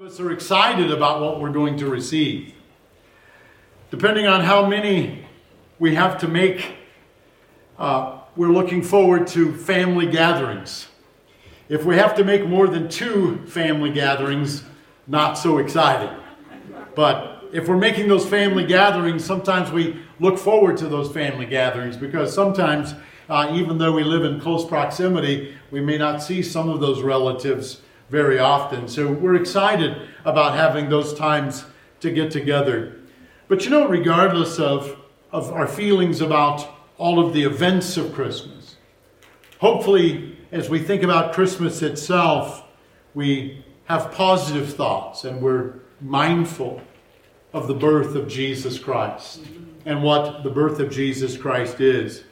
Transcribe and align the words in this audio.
of 0.00 0.06
us 0.06 0.20
are 0.20 0.30
excited 0.30 0.92
about 0.92 1.20
what 1.20 1.40
we're 1.40 1.50
going 1.50 1.76
to 1.76 1.88
receive. 1.88 2.54
Depending 3.90 4.28
on 4.28 4.42
how 4.42 4.64
many 4.64 5.26
we 5.80 5.96
have 5.96 6.18
to 6.18 6.28
make, 6.28 6.76
uh, 7.80 8.20
we're 8.36 8.52
looking 8.52 8.80
forward 8.80 9.26
to 9.26 9.52
family 9.56 10.06
gatherings. 10.06 10.86
If 11.68 11.84
we 11.84 11.96
have 11.96 12.14
to 12.14 12.22
make 12.22 12.46
more 12.46 12.68
than 12.68 12.88
two 12.88 13.44
family 13.46 13.90
gatherings, 13.90 14.62
not 15.08 15.34
so 15.34 15.58
exciting. 15.58 16.16
But 16.94 17.42
if 17.52 17.66
we're 17.66 17.76
making 17.76 18.06
those 18.06 18.24
family 18.24 18.66
gatherings, 18.66 19.24
sometimes 19.24 19.72
we 19.72 20.00
look 20.20 20.38
forward 20.38 20.76
to 20.76 20.86
those 20.86 21.10
family 21.10 21.46
gatherings 21.46 21.96
because 21.96 22.32
sometimes, 22.32 22.94
uh, 23.28 23.50
even 23.52 23.78
though 23.78 23.94
we 23.94 24.04
live 24.04 24.22
in 24.22 24.38
close 24.38 24.64
proximity, 24.64 25.56
we 25.72 25.80
may 25.80 25.98
not 25.98 26.22
see 26.22 26.40
some 26.40 26.68
of 26.68 26.78
those 26.78 27.02
relatives 27.02 27.80
very 28.08 28.38
often. 28.38 28.88
So 28.88 29.10
we're 29.10 29.36
excited 29.36 30.08
about 30.24 30.54
having 30.54 30.88
those 30.88 31.14
times 31.14 31.64
to 32.00 32.10
get 32.10 32.30
together. 32.30 32.96
But 33.48 33.64
you 33.64 33.70
know, 33.70 33.88
regardless 33.88 34.58
of, 34.58 34.98
of 35.32 35.52
our 35.52 35.66
feelings 35.66 36.20
about 36.20 36.66
all 36.96 37.24
of 37.24 37.32
the 37.32 37.42
events 37.44 37.96
of 37.96 38.12
Christmas, 38.12 38.76
hopefully, 39.58 40.38
as 40.52 40.68
we 40.68 40.78
think 40.78 41.02
about 41.02 41.32
Christmas 41.32 41.82
itself, 41.82 42.64
we 43.14 43.64
have 43.86 44.12
positive 44.12 44.74
thoughts 44.74 45.24
and 45.24 45.40
we're 45.40 45.74
mindful 46.00 46.80
of 47.52 47.66
the 47.66 47.74
birth 47.74 48.14
of 48.14 48.28
Jesus 48.28 48.78
Christ 48.78 49.40
and 49.86 50.02
what 50.02 50.42
the 50.42 50.50
birth 50.50 50.80
of 50.80 50.90
Jesus 50.90 51.36
Christ 51.36 51.80
is. 51.80 52.24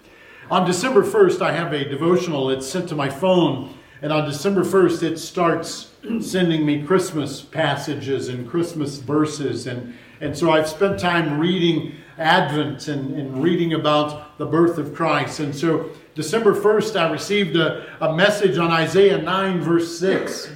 On 0.51 0.67
December 0.67 1.03
1st, 1.03 1.41
I 1.41 1.53
have 1.53 1.73
a 1.73 1.89
devotional. 1.89 2.51
It's 2.51 2.69
sent 2.69 2.89
to 2.91 2.95
my 2.95 3.09
phone 3.09 3.75
and 4.07 4.13
on 4.13 4.25
December 4.25 4.63
1st, 4.63 5.03
it 5.03 5.19
starts 5.19 5.91
sending 6.21 6.65
me 6.65 6.85
Christmas 6.85 7.43
passages 7.43 8.29
and 8.29 8.49
Christmas 8.49 8.99
verses. 8.99 9.67
And, 9.67 9.97
and 10.21 10.39
so 10.39 10.53
I've 10.53 10.69
spent 10.69 11.01
time 11.01 11.41
reading 11.41 11.93
Advent 12.17 12.87
and, 12.87 13.19
and 13.19 13.43
reading 13.43 13.73
about 13.73 14.39
the 14.39 14.47
birth 14.47 14.79
of 14.79 14.95
Christ. 14.95 15.41
And 15.41 15.53
so 15.53 15.91
December 16.15 16.55
1st, 16.55 16.95
I 16.95 17.11
received 17.11 17.57
a, 17.57 17.85
a 18.01 18.15
message 18.15 18.59
on 18.59 18.71
Isaiah 18.71 19.19
9, 19.19 19.61
verse 19.61 19.99
6. 19.99 20.53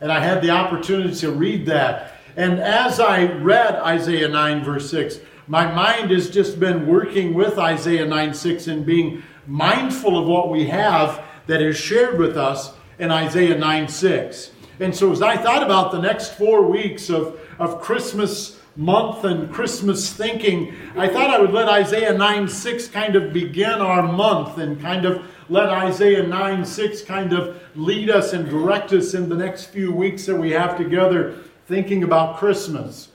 And 0.00 0.10
I 0.10 0.20
had 0.20 0.40
the 0.40 0.48
opportunity 0.48 1.14
to 1.16 1.30
read 1.30 1.66
that. 1.66 2.14
And 2.38 2.58
as 2.58 3.00
I 3.00 3.26
read 3.34 3.74
Isaiah 3.74 4.28
9, 4.28 4.64
verse 4.64 4.90
6, 4.90 5.20
my 5.46 5.70
mind 5.70 6.10
has 6.10 6.30
just 6.30 6.58
been 6.58 6.86
working 6.86 7.34
with 7.34 7.58
Isaiah 7.58 8.06
9, 8.06 8.32
6 8.32 8.66
and 8.66 8.86
being 8.86 9.22
mindful 9.46 10.16
of 10.16 10.26
what 10.26 10.48
we 10.48 10.64
have 10.68 11.22
that 11.48 11.60
is 11.60 11.76
shared 11.76 12.18
with 12.18 12.38
us 12.38 12.72
in 12.98 13.10
Isaiah 13.10 13.58
9 13.58 13.88
6. 13.88 14.50
And 14.80 14.94
so 14.94 15.12
as 15.12 15.22
I 15.22 15.36
thought 15.36 15.62
about 15.62 15.92
the 15.92 16.00
next 16.00 16.34
four 16.34 16.62
weeks 16.62 17.08
of, 17.08 17.40
of 17.58 17.80
Christmas 17.80 18.60
month 18.76 19.24
and 19.24 19.52
Christmas 19.52 20.12
thinking, 20.12 20.74
I 20.96 21.08
thought 21.08 21.30
I 21.30 21.40
would 21.40 21.52
let 21.52 21.68
Isaiah 21.68 22.16
9 22.16 22.48
6 22.48 22.88
kind 22.88 23.16
of 23.16 23.32
begin 23.32 23.80
our 23.80 24.02
month 24.02 24.58
and 24.58 24.80
kind 24.80 25.04
of 25.04 25.24
let 25.48 25.68
Isaiah 25.68 26.26
9 26.26 26.64
6 26.64 27.02
kind 27.02 27.32
of 27.32 27.60
lead 27.76 28.10
us 28.10 28.32
and 28.32 28.48
direct 28.48 28.92
us 28.92 29.14
in 29.14 29.28
the 29.28 29.36
next 29.36 29.66
few 29.66 29.92
weeks 29.92 30.26
that 30.26 30.36
we 30.36 30.50
have 30.50 30.76
together 30.76 31.38
thinking 31.66 32.02
about 32.02 32.38
Christmas. 32.38 33.08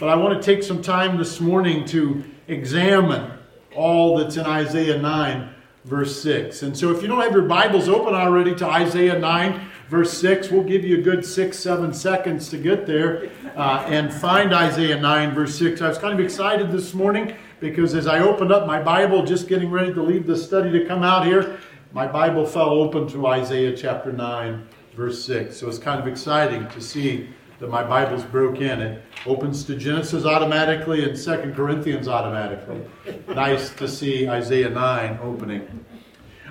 But 0.00 0.08
I 0.08 0.16
want 0.16 0.40
to 0.40 0.54
take 0.54 0.62
some 0.62 0.82
time 0.82 1.16
this 1.18 1.40
morning 1.40 1.84
to 1.86 2.24
examine 2.48 3.32
all 3.74 4.18
that's 4.18 4.36
in 4.36 4.46
Isaiah 4.46 4.98
9 4.98 5.54
verse 5.86 6.20
6. 6.20 6.62
And 6.62 6.76
so 6.76 6.90
if 6.90 7.00
you 7.00 7.06
don't 7.06 7.20
have 7.20 7.32
your 7.32 7.42
Bibles 7.42 7.88
open 7.88 8.12
already 8.12 8.54
to 8.56 8.66
Isaiah 8.66 9.18
9, 9.18 9.70
verse 9.88 10.12
6, 10.18 10.50
we'll 10.50 10.64
give 10.64 10.84
you 10.84 10.98
a 10.98 11.00
good 11.00 11.24
six, 11.24 11.56
seven 11.56 11.94
seconds 11.94 12.48
to 12.48 12.58
get 12.58 12.86
there 12.86 13.30
uh, 13.54 13.84
and 13.86 14.12
find 14.12 14.52
Isaiah 14.52 15.00
9, 15.00 15.32
verse 15.32 15.56
6. 15.56 15.80
I 15.80 15.88
was 15.88 15.98
kind 15.98 16.12
of 16.12 16.18
excited 16.18 16.72
this 16.72 16.92
morning 16.92 17.36
because 17.60 17.94
as 17.94 18.08
I 18.08 18.18
opened 18.18 18.50
up 18.50 18.66
my 18.66 18.82
Bible, 18.82 19.24
just 19.24 19.46
getting 19.46 19.70
ready 19.70 19.94
to 19.94 20.02
leave 20.02 20.26
the 20.26 20.36
study 20.36 20.72
to 20.72 20.84
come 20.86 21.04
out 21.04 21.24
here, 21.24 21.60
my 21.92 22.08
Bible 22.08 22.44
fell 22.44 22.70
open 22.70 23.06
to 23.08 23.24
Isaiah 23.28 23.76
chapter 23.76 24.12
9, 24.12 24.66
verse 24.96 25.24
6. 25.24 25.56
So 25.56 25.68
it's 25.68 25.78
kind 25.78 26.00
of 26.00 26.08
exciting 26.08 26.66
to 26.70 26.80
see 26.80 27.28
that 27.58 27.70
my 27.70 27.82
Bible's 27.82 28.24
broke 28.24 28.60
in. 28.60 28.80
It 28.80 29.02
opens 29.24 29.64
to 29.64 29.76
Genesis 29.76 30.24
automatically 30.24 31.04
and 31.04 31.18
Second 31.18 31.54
Corinthians 31.54 32.08
automatically. 32.08 32.80
nice 33.28 33.70
to 33.74 33.88
see 33.88 34.28
Isaiah 34.28 34.68
9 34.68 35.18
opening. 35.22 35.84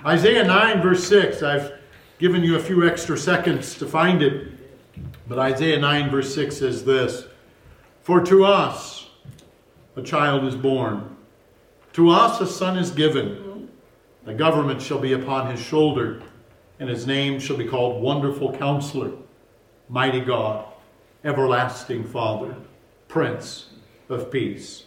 Isaiah 0.06 0.44
9, 0.44 0.82
verse 0.82 1.08
6. 1.08 1.44
I've 1.44 1.74
given 2.18 2.44
you 2.44 2.56
a 2.56 2.60
few 2.60 2.88
extra 2.88 3.18
seconds 3.18 3.76
to 3.76 3.86
find 3.86 4.22
it. 4.22 4.52
But 5.28 5.40
Isaiah 5.40 5.80
9, 5.80 6.10
verse 6.10 6.34
6 6.34 6.58
says 6.58 6.86
this 6.86 7.26
For 8.02 8.22
to 8.22 8.46
us 8.46 9.10
a 9.96 10.02
child 10.02 10.46
is 10.46 10.56
born, 10.56 11.16
to 11.94 12.10
us 12.10 12.42
a 12.42 12.48
son 12.48 12.78
is 12.78 12.92
given. 12.92 13.70
The 14.24 14.34
government 14.34 14.82
shall 14.82 14.98
be 14.98 15.14
upon 15.14 15.52
his 15.52 15.60
shoulder, 15.60 16.24
and 16.80 16.90
his 16.90 17.06
name 17.06 17.40
shall 17.40 17.58
be 17.58 17.66
called 17.66 18.02
Wonderful 18.02 18.58
Counselor, 18.58 19.12
Mighty 19.88 20.20
God 20.20 20.66
everlasting 21.26 22.04
Father, 22.04 22.56
Prince 23.08 23.72
of 24.10 24.32
Peace. 24.32 24.84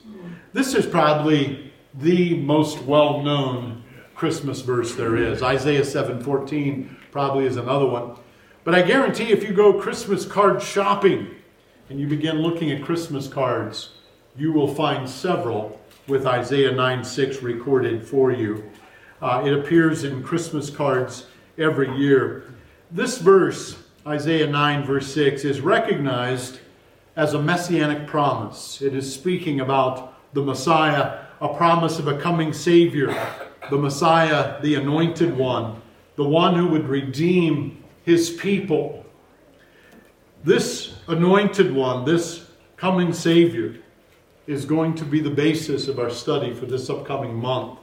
This 0.53 0.75
is 0.75 0.87
probably 0.87 1.73
the 1.95 2.37
most 2.37 2.81
well 2.83 3.23
known 3.23 3.83
Christmas 4.15 4.61
verse 4.63 4.95
there 4.95 5.17
is. 5.17 5.43
Isaiah 5.43 5.85
7:14 5.85 6.97
probably 7.11 7.45
is 7.45 7.57
another 7.57 7.87
one. 7.87 8.13
But 8.65 8.75
I 8.75 8.83
guarantee 8.83 9.33
if 9.33 9.43
you 9.43 9.53
go 9.53 9.81
Christmas 9.81 10.25
card 10.25 10.63
shopping 10.63 11.35
and 11.91 11.99
you 11.99 12.07
begin 12.07 12.39
looking 12.39 12.71
at 12.71 12.85
Christmas 12.85 13.27
cards, 13.27 13.91
you 14.37 14.53
will 14.53 14.73
find 14.73 15.09
several 15.09 15.81
with 16.07 16.27
Isaiah 16.27 16.73
9:6 16.73 17.43
recorded 17.43 18.07
for 18.07 18.31
you. 18.31 18.63
Uh, 19.21 19.43
it 19.45 19.53
appears 19.53 20.05
in 20.05 20.23
Christmas 20.23 20.71
cards 20.71 21.27
every 21.59 21.91
year. 21.97 22.45
This 22.91 23.19
verse 23.19 23.77
Isaiah 24.07 24.47
9, 24.47 24.85
verse 24.85 25.13
6, 25.13 25.45
is 25.45 25.61
recognized 25.61 26.61
as 27.17 27.35
a 27.35 27.43
messianic 27.43 28.07
promise. 28.07 28.81
It 28.81 28.95
is 28.95 29.13
speaking 29.13 29.61
about 29.61 30.15
the 30.35 30.43
Messiah, 30.43 31.25
a 31.41 31.55
promise 31.55 31.99
of 31.99 32.07
a 32.07 32.19
coming 32.19 32.53
Savior, 32.53 33.09
the 33.71 33.77
Messiah, 33.77 34.61
the 34.63 34.77
anointed 34.77 35.37
one, 35.37 35.83
the 36.17 36.25
one 36.25 36.55
who 36.55 36.69
would 36.69 36.89
redeem 36.89 37.83
his 38.05 38.31
people. 38.31 39.05
This 40.45 40.95
anointed 41.09 41.75
one, 41.75 42.05
this 42.05 42.47
coming 42.77 43.13
Savior, 43.13 43.77
is 44.47 44.65
going 44.65 44.95
to 44.95 45.05
be 45.05 45.21
the 45.21 45.29
basis 45.29 45.89
of 45.89 45.99
our 45.99 46.11
study 46.11 46.55
for 46.55 46.67
this 46.67 46.89
upcoming 46.89 47.35
month. 47.35 47.79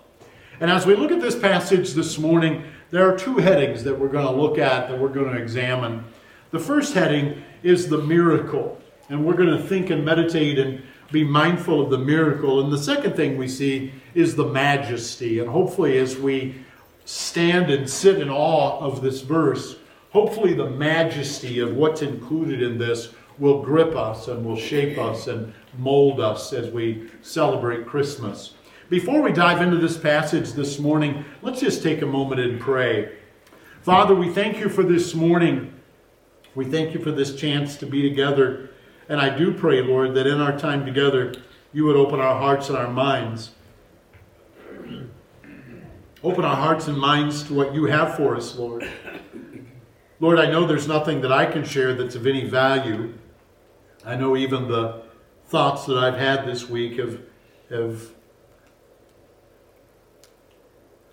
And 0.62 0.72
as 0.72 0.86
we 0.86 0.96
look 0.96 1.12
at 1.12 1.20
this 1.20 1.38
passage 1.38 1.92
this 1.92 2.18
morning, 2.18 2.64
there 2.92 3.10
are 3.12 3.18
two 3.18 3.38
headings 3.38 3.84
that 3.84 3.98
we're 3.98 4.10
going 4.10 4.26
to 4.26 4.42
look 4.42 4.58
at, 4.58 4.90
that 4.90 5.00
we're 5.00 5.10
going 5.10 5.34
to 5.34 5.42
examine. 5.42 6.04
The 6.52 6.60
first 6.60 6.94
heading 6.94 7.44
is 7.64 7.90
the 7.90 7.98
miracle, 7.98 8.80
and 9.10 9.26
we're 9.26 9.36
going 9.36 9.58
to 9.58 9.64
think 9.64 9.90
and 9.90 10.06
meditate 10.06 10.60
and 10.60 10.82
be 11.12 11.24
mindful 11.24 11.82
of 11.82 11.90
the 11.90 11.98
miracle. 11.98 12.62
And 12.62 12.72
the 12.72 12.78
second 12.78 13.16
thing 13.16 13.38
we 13.38 13.48
see 13.48 13.92
is 14.14 14.36
the 14.36 14.48
majesty. 14.48 15.40
And 15.40 15.50
hopefully, 15.50 15.98
as 15.98 16.18
we 16.18 16.56
stand 17.06 17.70
and 17.70 17.90
sit 17.90 18.20
in 18.20 18.30
awe 18.30 18.80
of 18.80 19.02
this 19.02 19.22
verse, 19.22 19.78
hopefully 20.12 20.54
the 20.54 20.70
majesty 20.70 21.60
of 21.60 21.76
what's 21.76 22.02
included 22.02 22.62
in 22.62 22.78
this 22.78 23.14
will 23.38 23.62
grip 23.62 23.96
us 23.96 24.28
and 24.28 24.46
will 24.46 24.56
shape 24.56 24.98
us 24.98 25.28
and 25.28 25.54
mold 25.78 26.20
us 26.20 26.54
as 26.54 26.72
we 26.72 27.10
celebrate 27.22 27.86
Christmas. 27.86 28.54
Before 28.88 29.24
we 29.24 29.32
dive 29.32 29.64
into 29.64 29.78
this 29.78 29.98
passage 29.98 30.52
this 30.52 30.78
morning, 30.78 31.26
let's 31.42 31.60
just 31.60 31.82
take 31.82 32.04
a 32.04 32.06
moment 32.06 32.40
and 32.40 32.62
pray. 32.62 33.18
Father, 33.82 34.14
we 34.14 34.32
thank 34.32 34.60
you 34.60 34.70
for 34.70 34.84
this 34.84 35.16
morning. 35.16 35.74
We 36.54 36.66
thank 36.66 36.94
you 36.94 37.00
for 37.00 37.12
this 37.12 37.36
chance 37.36 37.78
to 37.78 37.88
be 37.88 38.08
together. 38.08 38.70
And 39.10 39.20
I 39.20 39.36
do 39.36 39.52
pray, 39.52 39.82
Lord, 39.82 40.14
that 40.14 40.28
in 40.28 40.40
our 40.40 40.56
time 40.56 40.86
together, 40.86 41.34
you 41.74 41.86
would 41.86 41.96
open 41.96 42.20
our 42.20 42.40
hearts 42.40 42.70
and 42.70 42.78
our 42.78 42.88
minds. 42.88 43.52
Open 46.24 46.46
our 46.46 46.56
hearts 46.56 46.88
and 46.88 46.98
minds 46.98 47.42
to 47.46 47.56
what 47.56 47.74
you 47.74 47.86
have 47.86 48.16
for 48.16 48.36
us, 48.36 48.56
Lord. 48.56 48.88
Lord, 50.20 50.38
I 50.38 50.46
know 50.52 50.68
there's 50.68 50.88
nothing 50.88 51.22
that 51.22 51.32
I 51.32 51.48
can 51.48 51.64
share 51.64 51.96
that's 51.96 52.14
of 52.14 52.28
any 52.28 52.48
value. 52.48 53.16
I 54.06 54.16
know 54.16 54.38
even 54.38 54.68
the 54.68 55.02
thoughts 55.48 55.88
that 55.88 55.98
I've 55.98 56.20
had 56.20 56.46
this 56.46 56.70
week 56.70 57.00
have, 57.00 57.20
have 57.72 58.15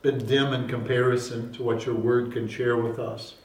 been 0.02 0.18
dim 0.26 0.52
in 0.52 0.68
comparison 0.68 1.52
to 1.52 1.62
what 1.62 1.86
your 1.86 1.94
word 1.94 2.32
can 2.32 2.48
share 2.48 2.76
with 2.76 2.98
us. 2.98 3.36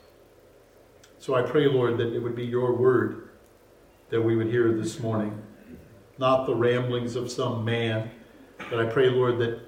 So 1.20 1.36
I 1.36 1.44
pray, 1.44 1.68
Lord, 1.68 1.98
that 1.98 2.14
it 2.14 2.20
would 2.20 2.36
be 2.36 2.46
your 2.46 2.74
word 2.74 3.30
that 4.10 4.22
we 4.22 4.36
would 4.36 4.48
hear 4.48 4.72
this 4.74 5.00
morning, 5.00 5.42
not 6.18 6.46
the 6.46 6.56
ramblings 6.56 7.16
of 7.16 7.32
some 7.32 7.64
man, 7.64 8.10
but 8.70 8.80
I 8.80 8.86
pray, 8.86 9.10
Lord, 9.10 9.38
that 9.40 9.60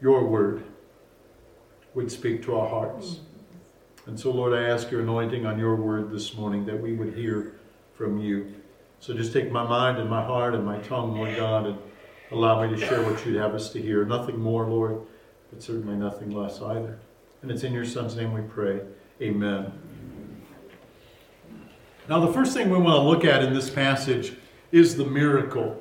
your 0.00 0.26
word 0.26 0.64
would 1.94 2.10
speak 2.10 2.42
to 2.44 2.56
our 2.56 2.68
hearts. 2.68 3.20
And 4.06 4.18
so, 4.18 4.30
Lord, 4.30 4.54
I 4.54 4.68
ask 4.68 4.90
your 4.90 5.02
anointing 5.02 5.46
on 5.46 5.58
your 5.58 5.76
word 5.76 6.10
this 6.10 6.34
morning 6.34 6.64
that 6.66 6.80
we 6.80 6.94
would 6.94 7.14
hear 7.14 7.60
from 7.94 8.18
you. 8.18 8.54
So 8.98 9.14
just 9.14 9.32
take 9.32 9.52
my 9.52 9.64
mind 9.64 9.98
and 9.98 10.08
my 10.08 10.24
heart 10.24 10.54
and 10.54 10.64
my 10.64 10.78
tongue, 10.78 11.16
Lord 11.16 11.36
God, 11.36 11.66
and 11.66 11.78
allow 12.30 12.66
me 12.66 12.74
to 12.74 12.86
share 12.86 13.02
what 13.02 13.24
you'd 13.24 13.36
have 13.36 13.54
us 13.54 13.70
to 13.72 13.82
hear. 13.82 14.04
Nothing 14.04 14.38
more, 14.38 14.66
Lord, 14.66 15.02
but 15.50 15.62
certainly 15.62 15.96
nothing 15.96 16.30
less 16.30 16.60
either. 16.60 16.98
And 17.42 17.50
it's 17.50 17.62
in 17.62 17.72
your 17.72 17.84
Son's 17.84 18.16
name 18.16 18.32
we 18.32 18.42
pray. 18.42 18.80
Amen. 19.20 19.72
Now, 22.08 22.24
the 22.24 22.32
first 22.32 22.54
thing 22.54 22.70
we 22.70 22.78
want 22.78 22.96
to 22.96 23.02
look 23.02 23.24
at 23.24 23.42
in 23.42 23.54
this 23.54 23.70
passage 23.70 24.34
is 24.72 24.96
the 24.96 25.04
miracle. 25.04 25.80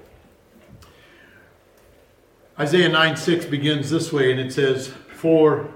Isaiah 2.59 2.89
9 2.89 3.15
6 3.15 3.45
begins 3.45 3.89
this 3.89 4.11
way, 4.11 4.31
and 4.31 4.39
it 4.39 4.51
says, 4.51 4.89
For 5.15 5.69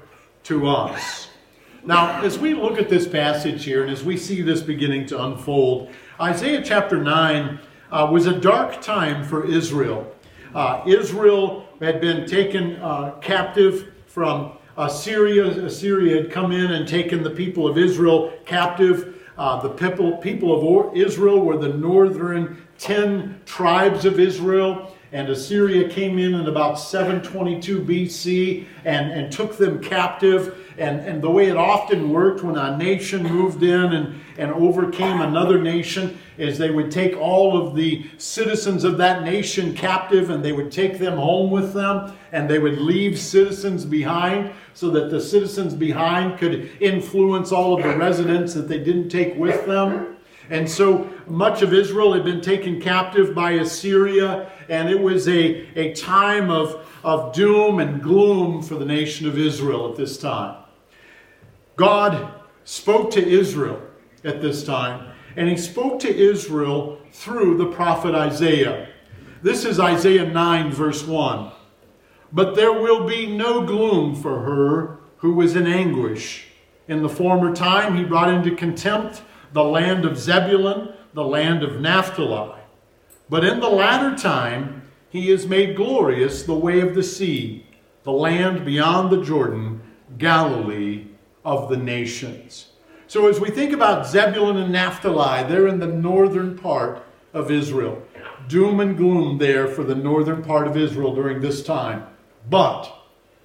to 0.44 0.68
us. 0.68 1.30
Now, 1.86 2.22
as 2.22 2.38
we 2.38 2.54
look 2.54 2.78
at 2.78 2.90
this 2.90 3.08
passage 3.08 3.66
here, 3.66 3.84
and 3.84 3.92
as 3.92 4.04
we 4.04 4.16
see 4.18 4.42
this 4.42 4.62
beginning 4.62 5.06
to 5.08 5.24
unfold, 5.24 5.92
Isaiah 6.20 6.62
chapter 6.64 7.02
9 7.02 7.60
uh, 7.92 8.10
was 8.12 8.26
a 8.26 8.40
dark 8.40 8.82
time 8.82 9.24
for 9.24 9.46
Israel. 9.46 10.14
Uh, 10.54 10.84
Israel 10.86 11.68
had 11.84 12.02
been 12.02 12.26
taken 12.26 12.78
uh, 12.78 13.12
captive 13.22 13.92
from 14.08 14.58
Assyria. 14.78 15.46
Assyria 15.66 16.22
had 16.22 16.32
come 16.32 16.52
in 16.52 16.72
and 16.72 16.88
taken 16.88 17.24
the 17.24 17.30
people 17.30 17.68
of 17.68 17.78
Israel 17.78 18.34
captive. 18.46 19.22
Uh, 19.38 19.62
the 19.62 19.70
people, 19.70 20.18
people 20.18 20.90
of 20.90 20.96
Israel 20.96 21.40
were 21.40 21.58
the 21.58 21.70
northern 21.70 22.66
10 22.78 23.42
tribes 23.46 24.06
of 24.06 24.20
Israel 24.20 24.93
and 25.14 25.30
Assyria 25.30 25.88
came 25.90 26.18
in 26.18 26.34
in 26.34 26.48
about 26.48 26.80
722 26.80 27.82
BC 27.82 28.66
and, 28.84 29.12
and 29.12 29.32
took 29.32 29.58
them 29.60 29.80
captive. 29.80 30.58
And, 30.80 31.02
and 31.02 31.22
the 31.22 31.30
way 31.30 31.50
it 31.50 31.56
often 31.56 32.10
worked 32.10 32.44
when 32.44 32.58
a 32.58 32.76
nation 32.76 33.22
moved 33.22 33.62
in 33.62 33.94
and, 33.94 34.20
and 34.40 34.52
overcame 34.52 35.22
another 35.22 35.62
nation 35.62 36.18
is 36.40 36.58
they 36.58 36.72
would 36.72 36.90
take 36.90 37.16
all 37.16 37.56
of 37.56 37.76
the 37.76 38.10
citizens 38.18 38.84
of 38.84 38.98
that 38.98 39.22
nation 39.24 39.76
captive 39.76 40.32
and 40.32 40.44
they 40.44 40.52
would 40.52 40.72
take 40.72 40.98
them 40.98 41.16
home 41.16 41.52
with 41.52 41.74
them 41.74 42.12
and 42.32 42.50
they 42.50 42.58
would 42.58 42.80
leave 42.80 43.20
citizens 43.20 43.86
behind 43.86 44.52
so 44.74 44.90
that 44.90 45.12
the 45.12 45.22
citizens 45.22 45.76
behind 45.76 46.40
could 46.40 46.72
influence 46.82 47.52
all 47.52 47.76
of 47.76 47.84
the 47.84 47.96
residents 47.96 48.56
that 48.56 48.68
they 48.68 48.80
didn't 48.80 49.10
take 49.10 49.36
with 49.36 49.64
them. 49.68 50.18
And 50.50 50.68
so 50.68 51.13
much 51.28 51.62
of 51.62 51.74
Israel 51.74 52.14
had 52.14 52.24
been 52.24 52.42
taken 52.42 52.82
captive 52.82 53.34
by 53.34 53.52
Assyria, 53.52 54.52
and 54.70 54.90
it 54.90 55.00
was 55.00 55.28
a, 55.28 55.68
a 55.78 55.94
time 55.94 56.50
of, 56.50 56.88
of 57.04 57.34
doom 57.34 57.80
and 57.80 58.02
gloom 58.02 58.62
for 58.62 58.76
the 58.76 58.86
nation 58.86 59.28
of 59.28 59.38
Israel 59.38 59.90
at 59.90 59.98
this 59.98 60.18
time. 60.18 60.64
God 61.76 62.34
spoke 62.64 63.12
to 63.12 63.28
Israel 63.28 63.82
at 64.24 64.42
this 64.42 64.64
time, 64.64 65.12
and 65.36 65.50
he 65.50 65.58
spoke 65.58 66.00
to 66.02 66.16
Israel 66.16 67.00
through 67.12 67.58
the 67.58 67.68
prophet 67.68 68.16
Isaiah. 68.16 68.90
This 69.42 69.66
is 69.66 69.80
Isaiah 69.80 70.26
9, 70.26 70.72
verse 70.72 71.06
1. 71.06 71.52
But 72.32 72.56
there 72.56 72.74
will 72.74 73.06
be 73.06 73.28
no 73.28 73.66
gloom 73.66 74.16
for 74.16 74.40
her 74.42 75.00
who 75.18 75.34
was 75.34 75.56
in 75.56 75.68
anguish. 75.68 76.48
In 76.88 77.02
the 77.02 77.10
former 77.10 77.56
time, 77.56 77.96
he 77.96 78.04
brought 78.04 78.34
into 78.34 78.56
contempt 78.56 79.22
the 79.54 79.64
land 79.64 80.04
of 80.04 80.18
Zebulun, 80.18 80.94
the 81.14 81.24
land 81.24 81.64
of 81.64 81.80
Naphtali. 81.80 82.62
But 83.30 83.44
in 83.44 83.60
the 83.60 83.70
latter 83.70 84.16
time, 84.16 84.84
he 85.10 85.30
has 85.30 85.46
made 85.46 85.76
glorious 85.76 86.44
the 86.44 86.54
way 86.54 86.82
of 86.82 86.96
the 86.96 87.04
sea, 87.04 87.66
the 88.04 88.12
land 88.12 88.66
beyond 88.66 89.12
the 89.12 89.24
Jordan, 89.24 89.82
Galilee 90.18 91.08
of 91.46 91.70
the 91.70 91.78
nations. 91.78 92.70
So, 93.08 93.28
as 93.28 93.40
we 93.40 93.52
think 93.52 93.74
about 93.74 94.08
Zebulun 94.08 94.58
and 94.58 94.72
Naphtali, 94.72 95.48
they're 95.48 95.68
in 95.68 95.80
the 95.80 95.88
northern 95.88 96.58
part 96.58 97.04
of 97.34 97.52
Israel. 97.52 98.02
Doom 98.48 98.80
and 98.80 98.98
gloom 98.98 99.38
there 99.38 99.68
for 99.68 99.84
the 99.84 99.96
northern 99.96 100.44
part 100.44 100.68
of 100.68 100.78
Israel 100.78 101.14
during 101.14 101.40
this 101.40 101.64
time. 101.64 102.08
But 102.50 102.92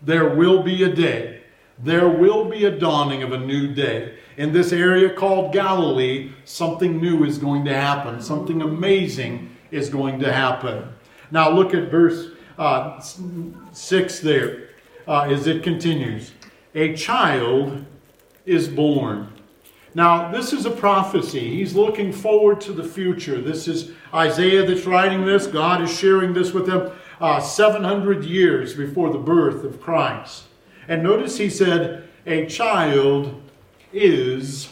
there 0.00 0.34
will 0.34 0.62
be 0.62 0.82
a 0.84 0.94
day, 0.94 1.42
there 1.78 2.08
will 2.08 2.46
be 2.46 2.64
a 2.64 2.78
dawning 2.78 3.22
of 3.22 3.32
a 3.32 3.38
new 3.38 3.74
day 3.74 4.18
in 4.38 4.52
this 4.52 4.72
area 4.72 5.10
called 5.10 5.52
Galilee, 5.52 6.30
something 6.44 7.00
new 7.00 7.24
is 7.24 7.38
going 7.38 7.64
to 7.64 7.74
happen. 7.74 8.22
Something 8.22 8.62
amazing 8.62 9.54
is 9.72 9.90
going 9.90 10.20
to 10.20 10.32
happen. 10.32 10.88
Now, 11.32 11.50
look 11.50 11.74
at 11.74 11.90
verse 11.90 12.28
uh, 12.56 13.00
6 13.72 14.20
there 14.20 14.68
uh, 15.08 15.22
as 15.22 15.48
it 15.48 15.64
continues. 15.64 16.30
A 16.76 16.94
child 16.94 17.84
is 18.46 18.68
born. 18.68 19.32
Now, 19.94 20.30
this 20.30 20.52
is 20.52 20.66
a 20.66 20.70
prophecy. 20.70 21.56
He's 21.56 21.74
looking 21.74 22.12
forward 22.12 22.60
to 22.60 22.72
the 22.72 22.84
future. 22.84 23.40
This 23.40 23.66
is 23.66 23.90
Isaiah 24.14 24.64
that's 24.64 24.86
writing 24.86 25.26
this. 25.26 25.48
God 25.48 25.82
is 25.82 25.92
sharing 25.92 26.32
this 26.32 26.52
with 26.52 26.68
him 26.68 26.92
uh, 27.20 27.40
700 27.40 28.24
years 28.24 28.74
before 28.74 29.10
the 29.12 29.18
birth 29.18 29.64
of 29.64 29.80
Christ. 29.80 30.44
And 30.86 31.02
notice 31.02 31.36
he 31.36 31.50
said, 31.50 32.08
A 32.24 32.46
child 32.46 33.42
is 33.92 34.68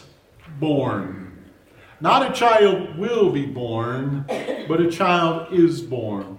born. 0.59 1.51
Not 1.99 2.29
a 2.29 2.33
child 2.33 2.97
will 2.97 3.31
be 3.31 3.45
born, 3.45 4.25
but 4.67 4.81
a 4.81 4.91
child 4.91 5.51
is 5.51 5.81
born. 5.81 6.37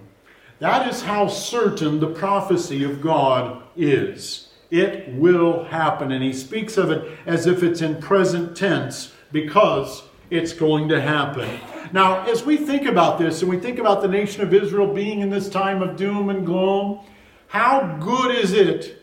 That 0.59 0.87
is 0.87 1.01
how 1.01 1.27
certain 1.27 1.99
the 1.99 2.07
prophecy 2.07 2.83
of 2.83 3.01
God 3.01 3.63
is. 3.75 4.49
It 4.71 5.13
will 5.15 5.63
happen. 5.65 6.11
And 6.11 6.23
he 6.23 6.33
speaks 6.33 6.77
of 6.77 6.91
it 6.91 7.17
as 7.25 7.47
if 7.47 7.63
it's 7.63 7.81
in 7.81 8.01
present 8.01 8.55
tense 8.55 9.13
because 9.31 10.03
it's 10.29 10.53
going 10.53 10.89
to 10.89 11.01
happen. 11.01 11.59
Now, 11.91 12.25
as 12.25 12.45
we 12.45 12.57
think 12.57 12.85
about 12.85 13.17
this 13.17 13.41
and 13.41 13.49
we 13.49 13.57
think 13.57 13.79
about 13.79 14.01
the 14.01 14.07
nation 14.07 14.43
of 14.43 14.53
Israel 14.53 14.93
being 14.93 15.21
in 15.21 15.29
this 15.29 15.49
time 15.49 15.81
of 15.81 15.95
doom 15.95 16.29
and 16.29 16.45
gloom, 16.45 16.99
how 17.47 17.97
good 17.99 18.35
is 18.35 18.53
it 18.53 19.01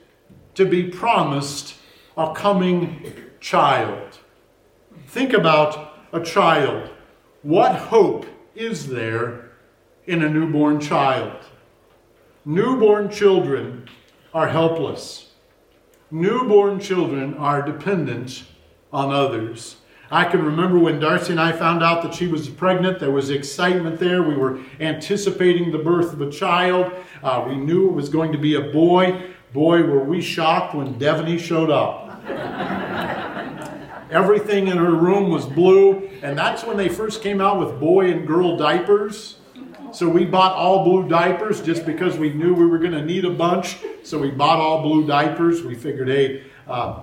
to 0.55 0.64
be 0.64 0.84
promised 0.84 1.75
a 2.17 2.32
coming 2.32 3.12
child. 3.47 4.19
Think 5.07 5.33
about 5.33 6.01
a 6.13 6.21
child. 6.21 6.91
What 7.43 7.77
hope 7.77 8.27
is 8.57 8.89
there 8.89 9.53
in 10.05 10.25
a 10.25 10.29
newborn 10.29 10.81
child? 10.81 11.45
Newborn 12.45 13.09
children 13.09 13.89
are 14.35 14.49
helpless. 14.49 15.31
Newborn 16.11 16.81
children 16.81 17.35
are 17.35 17.62
dependent 17.62 18.43
on 18.93 19.15
others. 19.15 19.76
I 20.11 20.25
can 20.25 20.45
remember 20.45 20.81
when 20.81 20.99
Darcy 20.99 21.31
and 21.31 21.41
I 21.41 21.53
found 21.53 21.85
out 21.85 22.03
that 22.03 22.15
she 22.15 22.26
was 22.26 22.49
pregnant, 22.49 22.99
there 22.99 23.12
was 23.12 23.31
excitement 23.31 24.00
there. 24.00 24.25
We 24.25 24.37
were 24.37 24.59
anticipating 24.81 25.71
the 25.71 25.79
birth 25.79 26.12
of 26.12 26.21
a 26.21 26.33
child. 26.33 26.93
Uh, 27.23 27.45
we 27.47 27.55
knew 27.55 27.88
it 27.88 27.93
was 27.93 28.09
going 28.09 28.33
to 28.33 28.38
be 28.38 28.57
a 28.57 28.73
boy. 28.73 29.31
Boy, 29.53 29.85
were 29.85 30.03
we 30.03 30.21
shocked 30.21 30.75
when 30.75 30.99
Devaney 30.99 31.38
showed 31.38 31.71
up. 31.71 32.07
Everything 34.11 34.69
in 34.69 34.77
her 34.77 34.95
room 34.95 35.31
was 35.31 35.47
blue, 35.47 36.09
and 36.23 36.39
that's 36.39 36.63
when 36.65 36.77
they 36.77 36.89
first 36.89 37.23
came 37.23 37.41
out 37.41 37.59
with 37.59 37.81
boy 37.81 38.11
and 38.11 38.27
girl 38.27 38.57
diapers. 38.57 39.39
So 39.93 40.09
we 40.09 40.25
bought 40.25 40.53
all 40.53 40.85
blue 40.85 41.09
diapers 41.09 41.61
just 41.61 41.85
because 41.85 42.17
we 42.17 42.33
knew 42.33 42.55
we 42.55 42.67
were 42.67 42.79
going 42.79 42.93
to 42.93 43.05
need 43.05 43.25
a 43.25 43.31
bunch. 43.31 43.79
So 44.05 44.19
we 44.19 44.31
bought 44.31 44.59
all 44.59 44.83
blue 44.83 45.07
diapers. 45.07 45.63
We 45.63 45.75
figured, 45.75 46.09
hey, 46.09 46.45
uh, 46.69 47.03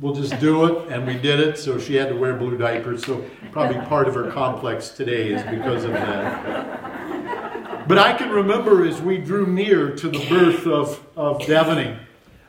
we'll 0.00 0.14
just 0.14 0.38
do 0.38 0.66
it, 0.66 0.92
and 0.92 1.06
we 1.06 1.14
did 1.14 1.40
it. 1.40 1.56
So 1.58 1.78
she 1.78 1.94
had 1.94 2.10
to 2.10 2.16
wear 2.16 2.34
blue 2.34 2.58
diapers. 2.58 3.06
So 3.06 3.24
probably 3.50 3.80
part 3.86 4.06
of 4.06 4.14
her 4.14 4.30
complex 4.30 4.90
today 4.90 5.32
is 5.32 5.42
because 5.44 5.84
of 5.84 5.92
that. 5.92 7.88
But 7.88 7.98
I 7.98 8.12
can 8.16 8.30
remember 8.30 8.86
as 8.86 9.00
we 9.00 9.16
drew 9.16 9.46
near 9.46 9.96
to 9.96 10.08
the 10.08 10.26
birth 10.28 10.66
of, 10.66 11.04
of 11.16 11.38
Devaney, 11.38 11.98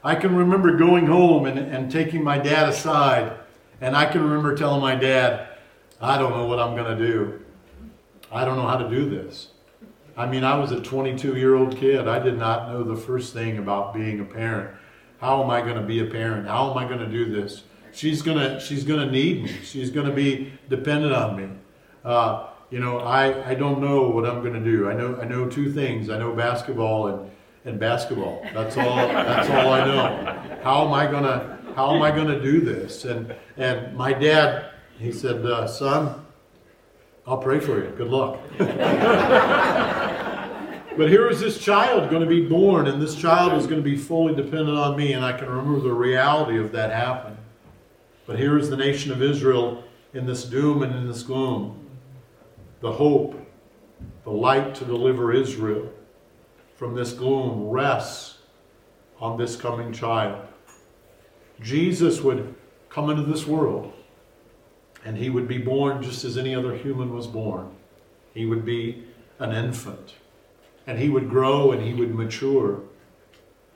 I 0.03 0.15
can 0.15 0.36
remember 0.36 0.75
going 0.75 1.05
home 1.05 1.46
and, 1.46 1.58
and 1.58 1.89
taking 1.89 2.24
my 2.24 2.38
dad 2.38 2.67
aside 2.70 3.38
and 3.83 3.97
I 3.97 4.05
can 4.05 4.23
remember 4.23 4.55
telling 4.55 4.79
my 4.79 4.95
dad, 4.95 5.49
I 5.99 6.17
don't 6.17 6.31
know 6.31 6.45
what 6.45 6.57
I'm 6.57 6.73
going 6.73 6.97
to 6.97 7.05
do. 7.05 7.41
I 8.31 8.45
don't 8.45 8.55
know 8.55 8.65
how 8.65 8.77
to 8.77 8.89
do 8.89 9.09
this. 9.09 9.49
I 10.15 10.25
mean, 10.25 10.45
I 10.45 10.57
was 10.57 10.71
a 10.71 10.79
22 10.79 11.35
year 11.35 11.55
old 11.55 11.75
kid. 11.75 12.07
I 12.07 12.19
did 12.19 12.37
not 12.37 12.69
know 12.69 12.83
the 12.83 12.95
first 12.95 13.33
thing 13.33 13.57
about 13.57 13.93
being 13.93 14.21
a 14.21 14.23
parent. 14.23 14.73
How 15.19 15.43
am 15.43 15.49
I 15.49 15.59
going 15.59 15.75
to 15.75 15.81
be 15.81 15.99
a 15.99 16.05
parent? 16.05 16.47
How 16.47 16.71
am 16.71 16.77
I 16.77 16.85
going 16.85 16.99
to 16.99 17.09
do 17.09 17.25
this? 17.29 17.63
She's 17.91 18.21
going 18.21 18.37
to, 18.37 18.57
she's 18.61 18.85
going 18.85 19.05
to 19.05 19.11
need 19.11 19.43
me. 19.43 19.57
She's 19.63 19.91
going 19.91 20.07
to 20.07 20.13
be 20.13 20.53
dependent 20.69 21.13
on 21.13 21.35
me. 21.35 21.49
Uh, 22.05 22.47
you 22.69 22.79
know, 22.79 22.99
I, 22.99 23.49
I 23.49 23.53
don't 23.53 23.81
know 23.81 24.07
what 24.07 24.25
I'm 24.25 24.41
going 24.41 24.53
to 24.53 24.63
do. 24.63 24.89
I 24.89 24.93
know, 24.93 25.19
I 25.21 25.25
know 25.25 25.49
two 25.49 25.69
things. 25.71 26.09
I 26.09 26.17
know 26.17 26.31
basketball 26.33 27.07
and, 27.07 27.31
and 27.65 27.79
basketball. 27.81 28.45
That's 28.53 28.77
all, 28.77 28.95
that's 28.95 29.49
all 29.49 29.73
I 29.73 29.85
know. 29.85 30.59
How 30.63 30.85
am 30.85 30.93
I 30.93 31.05
going 31.05 31.23
to, 31.23 31.59
how 31.75 31.95
am 31.95 32.01
I 32.01 32.11
going 32.11 32.27
to 32.27 32.41
do 32.41 32.61
this? 32.61 33.05
And, 33.05 33.35
and 33.57 33.95
my 33.95 34.13
dad, 34.13 34.71
he 34.99 35.11
said, 35.11 35.45
uh, 35.45 35.67
son, 35.67 36.25
I'll 37.25 37.37
pray 37.37 37.59
for 37.59 37.83
you. 37.83 37.89
Good 37.95 38.09
luck. 38.09 38.39
but 38.57 38.69
here 41.09 41.29
is 41.29 41.39
this 41.39 41.57
child 41.57 42.09
going 42.09 42.21
to 42.21 42.27
be 42.27 42.45
born, 42.45 42.87
and 42.87 43.01
this 43.01 43.15
child 43.15 43.53
is 43.53 43.65
going 43.65 43.81
to 43.81 43.89
be 43.89 43.97
fully 43.97 44.35
dependent 44.35 44.77
on 44.77 44.95
me, 44.97 45.13
and 45.13 45.23
I 45.23 45.31
can 45.37 45.49
remember 45.49 45.79
the 45.79 45.93
reality 45.93 46.59
of 46.59 46.71
that 46.73 46.91
happening. 46.91 47.37
But 48.25 48.37
here 48.37 48.57
is 48.57 48.69
the 48.69 48.77
nation 48.77 49.11
of 49.11 49.21
Israel 49.21 49.83
in 50.13 50.25
this 50.25 50.43
doom 50.43 50.83
and 50.83 50.95
in 50.95 51.07
this 51.07 51.23
gloom. 51.23 51.79
the 52.81 52.91
hope, 52.91 53.39
the 54.25 54.31
light 54.31 54.75
to 54.75 54.85
deliver 54.85 55.33
Israel 55.33 55.89
from 56.75 56.95
this 56.95 57.13
gloom 57.13 57.69
rests 57.69 58.39
on 59.19 59.37
this 59.37 59.55
coming 59.55 59.93
child. 59.93 60.45
Jesus 61.62 62.22
would 62.22 62.55
come 62.89 63.10
into 63.10 63.24
this 63.24 63.45
world 63.45 63.93
and 65.05 65.17
he 65.17 65.29
would 65.29 65.48
be 65.48 65.57
born 65.57 66.01
just 66.01 66.24
as 66.24 66.38
any 66.38 66.55
other 66.55 66.75
human 66.75 67.13
was 67.13 67.27
born. 67.27 67.72
He 68.33 68.45
would 68.45 68.65
be 68.65 69.03
an 69.39 69.51
infant 69.51 70.15
and 70.88 71.00
he 71.00 71.10
would 71.10 71.29
grow 71.29 71.72
and 71.72 71.81
he 71.81 71.93
would 71.93 72.13
mature. 72.13 72.81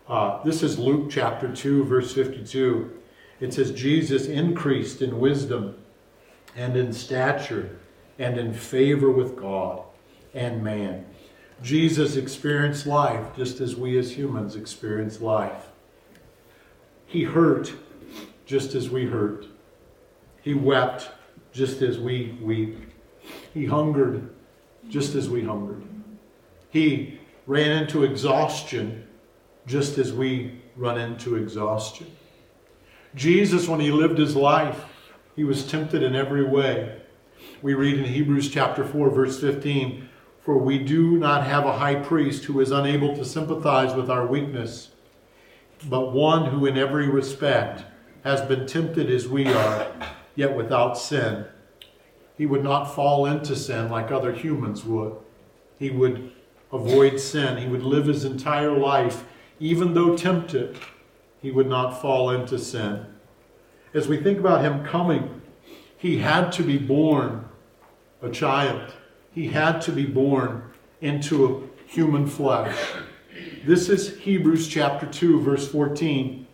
Uh, 0.08 0.42
this 0.44 0.64
is 0.64 0.80
Luke 0.80 1.10
chapter 1.10 1.54
2, 1.54 1.84
verse 1.86 2.14
52. 2.14 2.94
It 3.40 3.54
says, 3.54 3.72
Jesus 3.72 4.28
increased 4.28 5.02
in 5.02 5.20
wisdom 5.20 5.78
and 6.56 6.76
in 6.76 6.92
stature 6.94 7.78
and 8.18 8.38
in 8.38 8.54
favor 8.54 9.12
with 9.12 9.36
God 9.36 9.84
and 10.34 10.64
man. 10.64 11.06
Jesus 11.62 12.16
experienced 12.16 12.86
life 12.86 13.36
just 13.36 13.62
as 13.62 13.76
we 13.76 13.98
as 13.98 14.16
humans 14.16 14.56
experience 14.56 15.22
life. 15.22 15.68
He 17.08 17.24
hurt 17.24 17.74
just 18.46 18.76
as 18.76 18.90
we 18.90 19.06
hurt. 19.06 19.48
He 20.42 20.54
wept 20.54 21.10
just 21.52 21.82
as 21.82 21.98
we 21.98 22.38
weep. 22.42 22.78
He 23.54 23.66
hungered 23.66 24.30
just 24.90 25.16
as 25.16 25.30
we 25.30 25.44
hungered. 25.44 25.84
He 26.70 27.20
ran 27.46 27.72
into 27.84 28.04
exhaustion 28.04 29.08
just 29.66 29.98
as 29.98 30.14
we 30.14 30.62
run 30.76 31.00
into 31.00 31.36
exhaustion. 31.36 32.08
Jesus, 33.16 33.68
when 33.68 33.80
he 33.80 33.92
lived 33.92 34.18
his 34.18 34.36
life, 34.36 34.86
he 35.36 35.44
was 35.44 35.66
tempted 35.66 36.04
in 36.04 36.16
every 36.16 36.44
way. 36.44 37.02
We 37.62 37.74
read 37.74 37.98
in 37.98 38.06
Hebrews 38.06 38.50
chapter 38.50 38.86
4, 38.86 39.10
verse 39.10 39.40
15, 39.40 40.08
For 40.42 40.58
we 40.58 40.78
do 40.78 41.18
not 41.18 41.46
have 41.46 41.66
a 41.66 41.78
high 41.78 41.96
priest 41.96 42.46
who 42.46 42.60
is 42.60 42.72
unable 42.72 43.16
to 43.16 43.26
sympathize 43.26 43.96
with 43.96 44.10
our 44.10 44.26
weakness, 44.26 44.90
but 45.86 46.12
one 46.12 46.46
who 46.52 46.66
in 46.66 46.78
every 46.78 47.08
respect 47.08 47.84
has 48.24 48.42
been 48.42 48.66
tempted 48.66 49.10
as 49.10 49.28
we 49.28 49.48
are, 49.48 49.88
yet 50.36 50.56
without 50.56 50.98
sin. 50.98 51.46
He 52.38 52.46
would 52.46 52.64
not 52.64 52.86
fall 52.86 53.26
into 53.26 53.56
sin 53.56 53.90
like 53.90 54.12
other 54.12 54.32
humans 54.32 54.84
would. 54.84 55.16
He 55.80 55.90
would 55.90 56.32
avoid 56.72 57.20
sin. 57.20 57.58
He 57.58 57.68
would 57.68 57.84
live 57.84 58.06
his 58.06 58.26
entire 58.26 58.78
life, 58.78 59.26
even 59.60 59.94
though 59.94 60.16
tempted, 60.16 60.78
he 61.42 61.52
would 61.52 61.68
not 61.68 62.02
fall 62.02 62.30
into 62.30 62.60
sin. 62.60 63.06
As 63.94 64.08
we 64.08 64.18
think 64.18 64.40
about 64.40 64.64
him 64.64 64.84
coming, 64.86 65.42
he 65.98 66.18
had 66.18 66.52
to 66.54 66.64
be 66.64 66.78
born 66.78 67.46
a 68.22 68.30
child. 68.30 68.94
He 69.32 69.48
had 69.48 69.80
to 69.82 69.92
be 69.92 70.06
born 70.06 70.64
into 71.02 71.70
human 71.86 72.28
flesh. 72.28 72.76
This 73.68 73.90
is 73.90 74.18
Hebrews 74.20 74.70
chapter 74.70 75.06
2, 75.06 75.42
verse 75.42 75.70
14. 75.70 76.48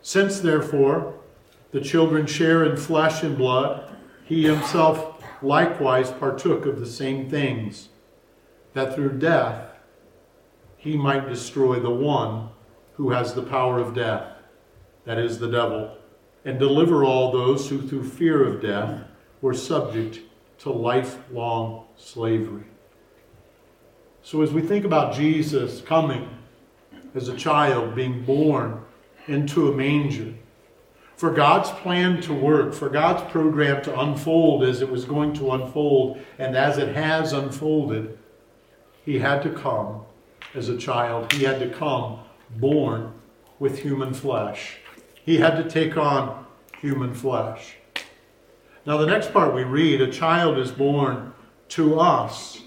Since, 0.00 0.38
therefore, 0.38 1.14
the 1.72 1.80
children 1.80 2.24
share 2.24 2.64
in 2.64 2.76
flesh 2.76 3.24
and 3.24 3.36
blood, 3.36 3.92
he 4.24 4.44
himself 4.44 5.24
likewise 5.42 6.12
partook 6.12 6.64
of 6.64 6.78
the 6.78 6.86
same 6.86 7.28
things, 7.28 7.88
that 8.74 8.94
through 8.94 9.18
death 9.18 9.72
he 10.76 10.96
might 10.96 11.28
destroy 11.28 11.80
the 11.80 11.90
one 11.90 12.50
who 12.92 13.10
has 13.10 13.34
the 13.34 13.42
power 13.42 13.80
of 13.80 13.92
death, 13.92 14.28
that 15.04 15.18
is, 15.18 15.40
the 15.40 15.50
devil, 15.50 15.96
and 16.44 16.60
deliver 16.60 17.02
all 17.02 17.32
those 17.32 17.68
who 17.68 17.88
through 17.88 18.08
fear 18.08 18.44
of 18.44 18.62
death 18.62 19.02
were 19.40 19.52
subject 19.52 20.20
to 20.58 20.70
lifelong 20.70 21.86
slavery. 21.96 22.66
So, 24.22 24.42
as 24.42 24.52
we 24.52 24.62
think 24.62 24.84
about 24.84 25.12
Jesus 25.12 25.80
coming 25.80 26.38
as 27.14 27.28
a 27.28 27.36
child, 27.36 27.94
being 27.94 28.24
born 28.24 28.80
into 29.26 29.70
a 29.70 29.76
manger, 29.76 30.34
for 31.16 31.30
God's 31.30 31.70
plan 31.70 32.20
to 32.22 32.32
work, 32.32 32.74
for 32.74 32.88
God's 32.88 33.30
program 33.30 33.82
to 33.84 34.00
unfold 34.00 34.64
as 34.64 34.82
it 34.82 34.90
was 34.90 35.04
going 35.04 35.32
to 35.34 35.52
unfold, 35.52 36.20
and 36.38 36.56
as 36.56 36.78
it 36.78 36.94
has 36.94 37.32
unfolded, 37.32 38.18
He 39.04 39.18
had 39.18 39.42
to 39.42 39.50
come 39.50 40.02
as 40.54 40.68
a 40.68 40.76
child. 40.76 41.32
He 41.32 41.44
had 41.44 41.60
to 41.60 41.70
come 41.70 42.20
born 42.56 43.12
with 43.58 43.78
human 43.78 44.12
flesh. 44.12 44.78
He 45.24 45.38
had 45.38 45.56
to 45.56 45.68
take 45.68 45.96
on 45.96 46.44
human 46.80 47.14
flesh. 47.14 47.76
Now, 48.84 48.96
the 48.96 49.06
next 49.06 49.32
part 49.32 49.54
we 49.54 49.62
read 49.62 50.00
a 50.00 50.10
child 50.10 50.58
is 50.58 50.72
born 50.72 51.32
to 51.70 52.00
us, 52.00 52.60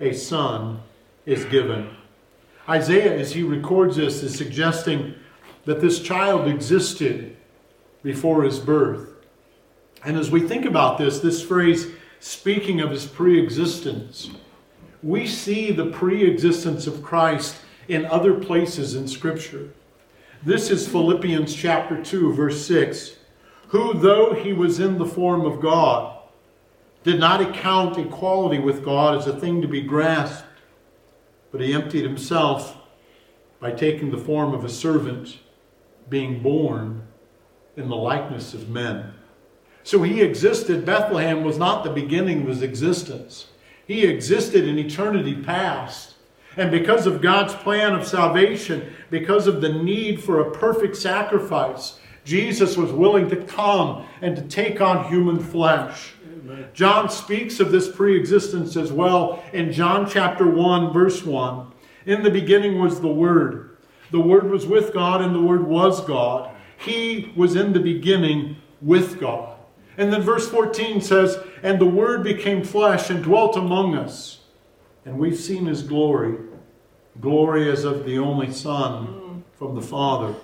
a 0.00 0.12
son 0.12 0.80
is 1.26 1.44
given. 1.46 1.97
Isaiah, 2.68 3.16
as 3.16 3.32
he 3.32 3.42
records 3.42 3.96
this, 3.96 4.22
is 4.22 4.36
suggesting 4.36 5.14
that 5.64 5.80
this 5.80 6.00
child 6.00 6.48
existed 6.48 7.36
before 8.02 8.42
his 8.42 8.58
birth. 8.58 9.08
And 10.04 10.16
as 10.16 10.30
we 10.30 10.40
think 10.40 10.64
about 10.64 10.98
this, 10.98 11.20
this 11.20 11.42
phrase, 11.42 11.88
speaking 12.20 12.80
of 12.80 12.90
his 12.90 13.06
pre 13.06 13.40
existence, 13.40 14.30
we 15.02 15.26
see 15.26 15.70
the 15.70 15.86
pre 15.86 16.24
existence 16.24 16.86
of 16.86 17.02
Christ 17.02 17.56
in 17.88 18.04
other 18.06 18.34
places 18.34 18.94
in 18.94 19.08
Scripture. 19.08 19.70
This 20.42 20.70
is 20.70 20.86
Philippians 20.86 21.54
chapter 21.54 22.02
2, 22.02 22.32
verse 22.34 22.64
6. 22.66 23.16
Who, 23.68 23.94
though 23.94 24.34
he 24.34 24.52
was 24.52 24.78
in 24.78 24.98
the 24.98 25.06
form 25.06 25.44
of 25.44 25.60
God, 25.60 26.18
did 27.02 27.18
not 27.18 27.40
account 27.40 27.98
equality 27.98 28.58
with 28.58 28.84
God 28.84 29.18
as 29.18 29.26
a 29.26 29.38
thing 29.38 29.62
to 29.62 29.68
be 29.68 29.80
grasped, 29.80 30.44
but 31.50 31.60
he 31.60 31.72
emptied 31.72 32.04
himself 32.04 32.76
by 33.60 33.72
taking 33.72 34.10
the 34.10 34.18
form 34.18 34.54
of 34.54 34.64
a 34.64 34.68
servant, 34.68 35.38
being 36.08 36.42
born 36.42 37.02
in 37.76 37.88
the 37.88 37.96
likeness 37.96 38.54
of 38.54 38.68
men. 38.68 39.12
So 39.82 40.02
he 40.02 40.20
existed. 40.20 40.84
Bethlehem 40.84 41.44
was 41.44 41.58
not 41.58 41.82
the 41.82 41.90
beginning 41.90 42.42
of 42.42 42.48
his 42.48 42.62
existence. 42.62 43.46
He 43.86 44.04
existed 44.04 44.68
in 44.68 44.78
eternity 44.78 45.34
past. 45.42 46.14
And 46.56 46.70
because 46.70 47.06
of 47.06 47.22
God's 47.22 47.54
plan 47.54 47.94
of 47.94 48.06
salvation, 48.06 48.92
because 49.10 49.46
of 49.46 49.60
the 49.60 49.72
need 49.72 50.22
for 50.22 50.40
a 50.40 50.50
perfect 50.50 50.96
sacrifice, 50.96 51.98
Jesus 52.24 52.76
was 52.76 52.92
willing 52.92 53.30
to 53.30 53.36
come 53.36 54.04
and 54.20 54.36
to 54.36 54.42
take 54.42 54.80
on 54.80 55.08
human 55.08 55.38
flesh. 55.38 56.12
Amen. 56.48 56.68
John 56.72 57.10
speaks 57.10 57.60
of 57.60 57.70
this 57.70 57.88
pre 57.88 58.16
existence 58.16 58.76
as 58.76 58.92
well 58.92 59.42
in 59.52 59.72
John 59.72 60.08
chapter 60.08 60.46
1, 60.46 60.92
verse 60.92 61.24
1. 61.24 61.72
In 62.06 62.22
the 62.22 62.30
beginning 62.30 62.80
was 62.80 63.00
the 63.00 63.08
Word. 63.08 63.76
The 64.10 64.20
Word 64.20 64.50
was 64.50 64.66
with 64.66 64.94
God, 64.94 65.20
and 65.20 65.34
the 65.34 65.42
Word 65.42 65.66
was 65.66 66.02
God. 66.04 66.50
He 66.78 67.32
was 67.36 67.54
in 67.54 67.72
the 67.72 67.80
beginning 67.80 68.56
with 68.80 69.20
God. 69.20 69.56
And 69.98 70.12
then 70.12 70.22
verse 70.22 70.48
14 70.48 71.00
says, 71.00 71.38
And 71.62 71.78
the 71.78 71.86
Word 71.86 72.22
became 72.22 72.64
flesh 72.64 73.10
and 73.10 73.22
dwelt 73.22 73.56
among 73.56 73.94
us. 73.96 74.40
And 75.04 75.18
we've 75.18 75.38
seen 75.38 75.66
his 75.66 75.82
glory. 75.82 76.38
Glory 77.20 77.70
as 77.70 77.84
of 77.84 78.04
the 78.04 78.18
only 78.18 78.52
Son 78.52 79.06
mm. 79.06 79.42
from 79.58 79.74
the 79.74 79.82
Father, 79.82 80.34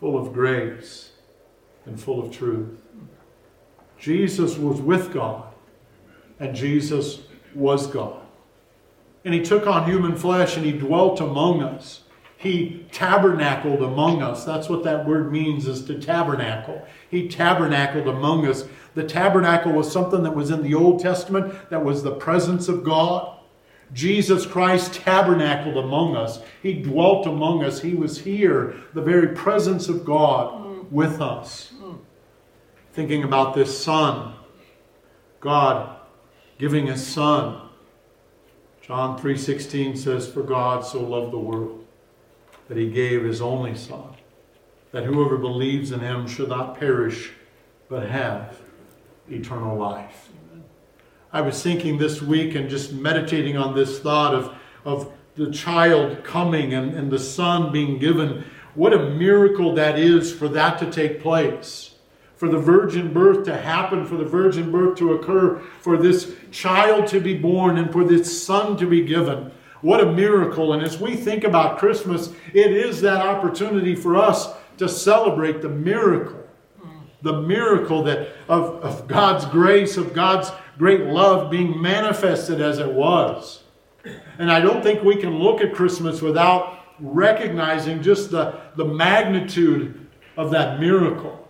full 0.00 0.18
of 0.18 0.32
grace 0.32 1.10
and 1.84 2.00
full 2.00 2.24
of 2.24 2.34
truth. 2.34 2.81
Jesus 4.02 4.58
was 4.58 4.80
with 4.80 5.12
God, 5.12 5.44
and 6.40 6.56
Jesus 6.56 7.20
was 7.54 7.86
God. 7.86 8.20
And 9.24 9.32
he 9.32 9.40
took 9.40 9.68
on 9.68 9.88
human 9.88 10.16
flesh 10.16 10.56
and 10.56 10.66
he 10.66 10.72
dwelt 10.72 11.20
among 11.20 11.62
us. 11.62 12.02
He 12.36 12.84
tabernacled 12.90 13.80
among 13.80 14.20
us. 14.20 14.44
That's 14.44 14.68
what 14.68 14.82
that 14.82 15.06
word 15.06 15.30
means 15.30 15.68
is 15.68 15.84
to 15.84 16.00
tabernacle. 16.00 16.84
He 17.08 17.28
tabernacled 17.28 18.08
among 18.08 18.48
us. 18.48 18.64
The 18.94 19.04
tabernacle 19.04 19.70
was 19.70 19.92
something 19.92 20.24
that 20.24 20.34
was 20.34 20.50
in 20.50 20.64
the 20.64 20.74
Old 20.74 20.98
Testament, 20.98 21.70
that 21.70 21.84
was 21.84 22.02
the 22.02 22.16
presence 22.16 22.66
of 22.66 22.82
God. 22.82 23.38
Jesus 23.92 24.46
Christ 24.46 24.94
tabernacled 24.94 25.76
among 25.76 26.16
us. 26.16 26.40
He 26.60 26.72
dwelt 26.72 27.28
among 27.28 27.62
us. 27.62 27.80
He 27.80 27.94
was 27.94 28.18
here, 28.18 28.74
the 28.94 29.02
very 29.02 29.28
presence 29.28 29.88
of 29.88 30.04
God 30.04 30.90
with 30.90 31.20
us. 31.20 31.72
Thinking 32.92 33.24
about 33.24 33.54
this 33.54 33.82
Son, 33.82 34.34
God 35.40 35.96
giving 36.58 36.86
His 36.86 37.06
Son. 37.06 37.60
John 38.82 39.18
3:16 39.18 39.96
says, 39.96 40.28
"For 40.28 40.42
God 40.42 40.84
so 40.84 41.00
loved 41.00 41.32
the 41.32 41.38
world 41.38 41.82
that 42.68 42.76
he 42.76 42.88
gave 42.88 43.24
his 43.24 43.42
only 43.42 43.74
Son, 43.74 44.14
that 44.92 45.04
whoever 45.04 45.36
believes 45.36 45.92
in 45.92 46.00
him 46.00 46.26
should 46.26 46.48
not 46.48 46.78
perish, 46.78 47.32
but 47.88 48.08
have 48.08 48.56
eternal 49.30 49.76
life. 49.76 50.30
I 51.32 51.40
was 51.40 51.62
thinking 51.62 51.98
this 51.98 52.20
week 52.20 52.54
and 52.54 52.68
just 52.68 52.92
meditating 52.92 53.56
on 53.56 53.74
this 53.74 54.00
thought 54.00 54.34
of, 54.34 54.54
of 54.84 55.12
the 55.34 55.50
child 55.50 56.24
coming 56.24 56.74
and, 56.74 56.94
and 56.94 57.10
the 57.10 57.18
son 57.18 57.72
being 57.72 57.98
given. 57.98 58.44
What 58.74 58.92
a 58.92 59.10
miracle 59.10 59.74
that 59.74 59.98
is 59.98 60.32
for 60.32 60.48
that 60.48 60.78
to 60.78 60.90
take 60.90 61.20
place 61.20 61.91
for 62.42 62.48
the 62.48 62.58
virgin 62.58 63.12
birth 63.12 63.44
to 63.44 63.56
happen, 63.56 64.04
for 64.04 64.16
the 64.16 64.24
virgin 64.24 64.72
birth 64.72 64.98
to 64.98 65.12
occur, 65.12 65.60
for 65.80 65.96
this 65.96 66.34
child 66.50 67.06
to 67.06 67.20
be 67.20 67.38
born, 67.38 67.78
and 67.78 67.92
for 67.92 68.02
this 68.02 68.44
son 68.44 68.76
to 68.76 68.84
be 68.84 69.00
given. 69.00 69.48
What 69.80 70.00
a 70.00 70.12
miracle. 70.12 70.72
And 70.72 70.82
as 70.82 70.98
we 70.98 71.14
think 71.14 71.44
about 71.44 71.78
Christmas, 71.78 72.32
it 72.52 72.72
is 72.72 73.00
that 73.02 73.24
opportunity 73.24 73.94
for 73.94 74.16
us 74.16 74.48
to 74.78 74.88
celebrate 74.88 75.62
the 75.62 75.68
miracle. 75.68 76.44
The 77.22 77.42
miracle 77.42 78.02
that 78.02 78.30
of, 78.48 78.82
of 78.82 79.06
God's 79.06 79.44
grace, 79.44 79.96
of 79.96 80.12
God's 80.12 80.50
great 80.78 81.02
love 81.02 81.48
being 81.48 81.80
manifested 81.80 82.60
as 82.60 82.80
it 82.80 82.92
was. 82.92 83.62
And 84.40 84.50
I 84.50 84.58
don't 84.58 84.82
think 84.82 85.04
we 85.04 85.14
can 85.14 85.38
look 85.38 85.60
at 85.60 85.74
Christmas 85.74 86.20
without 86.20 86.80
recognizing 86.98 88.02
just 88.02 88.32
the, 88.32 88.58
the 88.74 88.84
magnitude 88.84 90.08
of 90.36 90.50
that 90.50 90.80
miracle. 90.80 91.41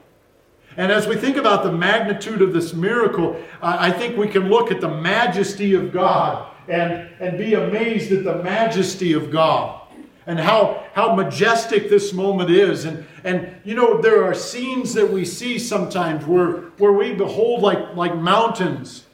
And 0.77 0.91
as 0.91 1.07
we 1.07 1.17
think 1.17 1.37
about 1.37 1.65
the 1.65 1.73
magnitude 1.73 2.41
of 2.43 2.53
this 2.53 2.73
miracle, 2.73 3.41
I 3.61 3.91
think 3.91 4.17
we 4.17 4.29
can 4.29 4.49
look 4.49 4.71
at 4.71 4.81
the 4.81 4.89
majesty 4.89 5.75
of 5.75 5.93
God 5.93 6.51
and, 6.69 7.11
and 7.21 7.37
be 7.37 7.55
amazed 7.55 8.13
at 8.13 8.25
the 8.25 8.43
majesty 8.43 9.13
of 9.13 9.31
God 9.31 9.81
and 10.27 10.39
how, 10.39 10.85
how 10.95 11.15
majestic 11.15 11.91
this 11.91 12.13
moment 12.13 12.51
is. 12.51 12.85
And, 12.85 13.05
and 13.25 13.55
you 13.65 13.75
know, 13.75 14.01
there 14.01 14.25
are 14.25 14.35
scenes 14.35 14.95
that 14.95 15.11
we 15.11 15.25
see 15.25 15.59
sometimes 15.59 16.25
where, 16.27 16.53
where 16.79 16.93
we 16.93 17.13
behold 17.15 17.63
like, 17.63 17.95
like 17.97 18.17
mountains. 18.17 19.05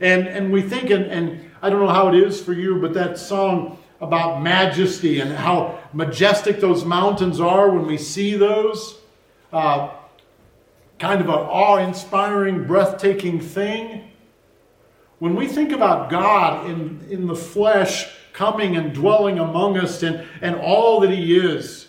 And, 0.00 0.26
and 0.26 0.52
we 0.52 0.62
think, 0.62 0.90
and, 0.90 1.04
and 1.06 1.50
I 1.60 1.70
don't 1.70 1.80
know 1.80 1.92
how 1.92 2.08
it 2.08 2.14
is 2.14 2.40
for 2.40 2.52
you, 2.52 2.80
but 2.80 2.94
that 2.94 3.18
song 3.18 3.78
about 4.00 4.42
majesty 4.42 5.20
and 5.20 5.32
how 5.32 5.80
majestic 5.92 6.60
those 6.60 6.84
mountains 6.84 7.40
are 7.40 7.70
when 7.70 7.86
we 7.86 7.98
see 7.98 8.36
those. 8.36 8.98
Uh, 9.52 9.90
kind 11.02 11.20
of 11.20 11.28
an 11.28 11.34
awe 11.34 11.78
inspiring, 11.78 12.64
breathtaking 12.64 13.40
thing. 13.40 14.08
When 15.18 15.34
we 15.34 15.48
think 15.48 15.72
about 15.72 16.08
God 16.08 16.70
in, 16.70 17.04
in 17.10 17.26
the 17.26 17.34
flesh 17.34 18.08
coming 18.32 18.76
and 18.76 18.94
dwelling 18.94 19.40
among 19.40 19.78
us 19.78 20.04
and, 20.04 20.24
and 20.40 20.54
all 20.54 21.00
that 21.00 21.10
He 21.10 21.36
is, 21.36 21.88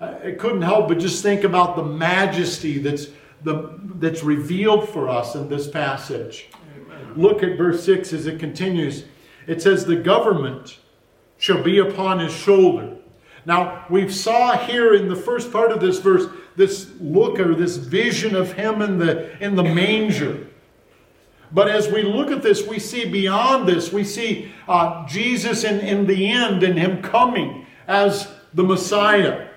uh, 0.00 0.14
I 0.24 0.30
couldn't 0.38 0.62
help 0.62 0.86
but 0.86 1.00
just 1.00 1.20
think 1.20 1.42
about 1.42 1.74
the 1.74 1.82
majesty 1.82 2.78
that's, 2.78 3.08
the, 3.42 3.76
that's 3.96 4.22
revealed 4.22 4.88
for 4.88 5.08
us 5.08 5.34
in 5.34 5.48
this 5.48 5.66
passage. 5.66 6.48
Amen. 6.76 7.14
Look 7.16 7.42
at 7.42 7.58
verse 7.58 7.82
6 7.82 8.12
as 8.12 8.28
it 8.28 8.38
continues. 8.38 9.02
It 9.48 9.62
says, 9.62 9.84
The 9.84 9.96
government 9.96 10.78
shall 11.38 11.60
be 11.60 11.80
upon 11.80 12.20
his 12.20 12.32
shoulder. 12.32 12.98
Now, 13.46 13.84
we 13.90 14.08
saw 14.08 14.56
here 14.56 14.94
in 14.94 15.08
the 15.08 15.16
first 15.16 15.50
part 15.50 15.72
of 15.72 15.80
this 15.80 15.98
verse 15.98 16.26
this 16.56 16.90
look 17.00 17.38
or 17.40 17.54
this 17.54 17.76
vision 17.76 18.34
of 18.34 18.52
him 18.52 18.82
in 18.82 18.98
the, 18.98 19.36
in 19.44 19.56
the 19.56 19.62
manger. 19.62 20.46
But 21.52 21.68
as 21.68 21.88
we 21.88 22.02
look 22.02 22.30
at 22.30 22.42
this, 22.42 22.66
we 22.66 22.78
see 22.78 23.08
beyond 23.08 23.68
this, 23.68 23.92
we 23.92 24.04
see 24.04 24.52
uh, 24.66 25.06
Jesus 25.06 25.64
in, 25.64 25.80
in 25.80 26.06
the 26.06 26.28
end 26.28 26.62
and 26.62 26.78
him 26.78 27.02
coming 27.02 27.66
as 27.86 28.28
the 28.52 28.64
Messiah. 28.64 29.48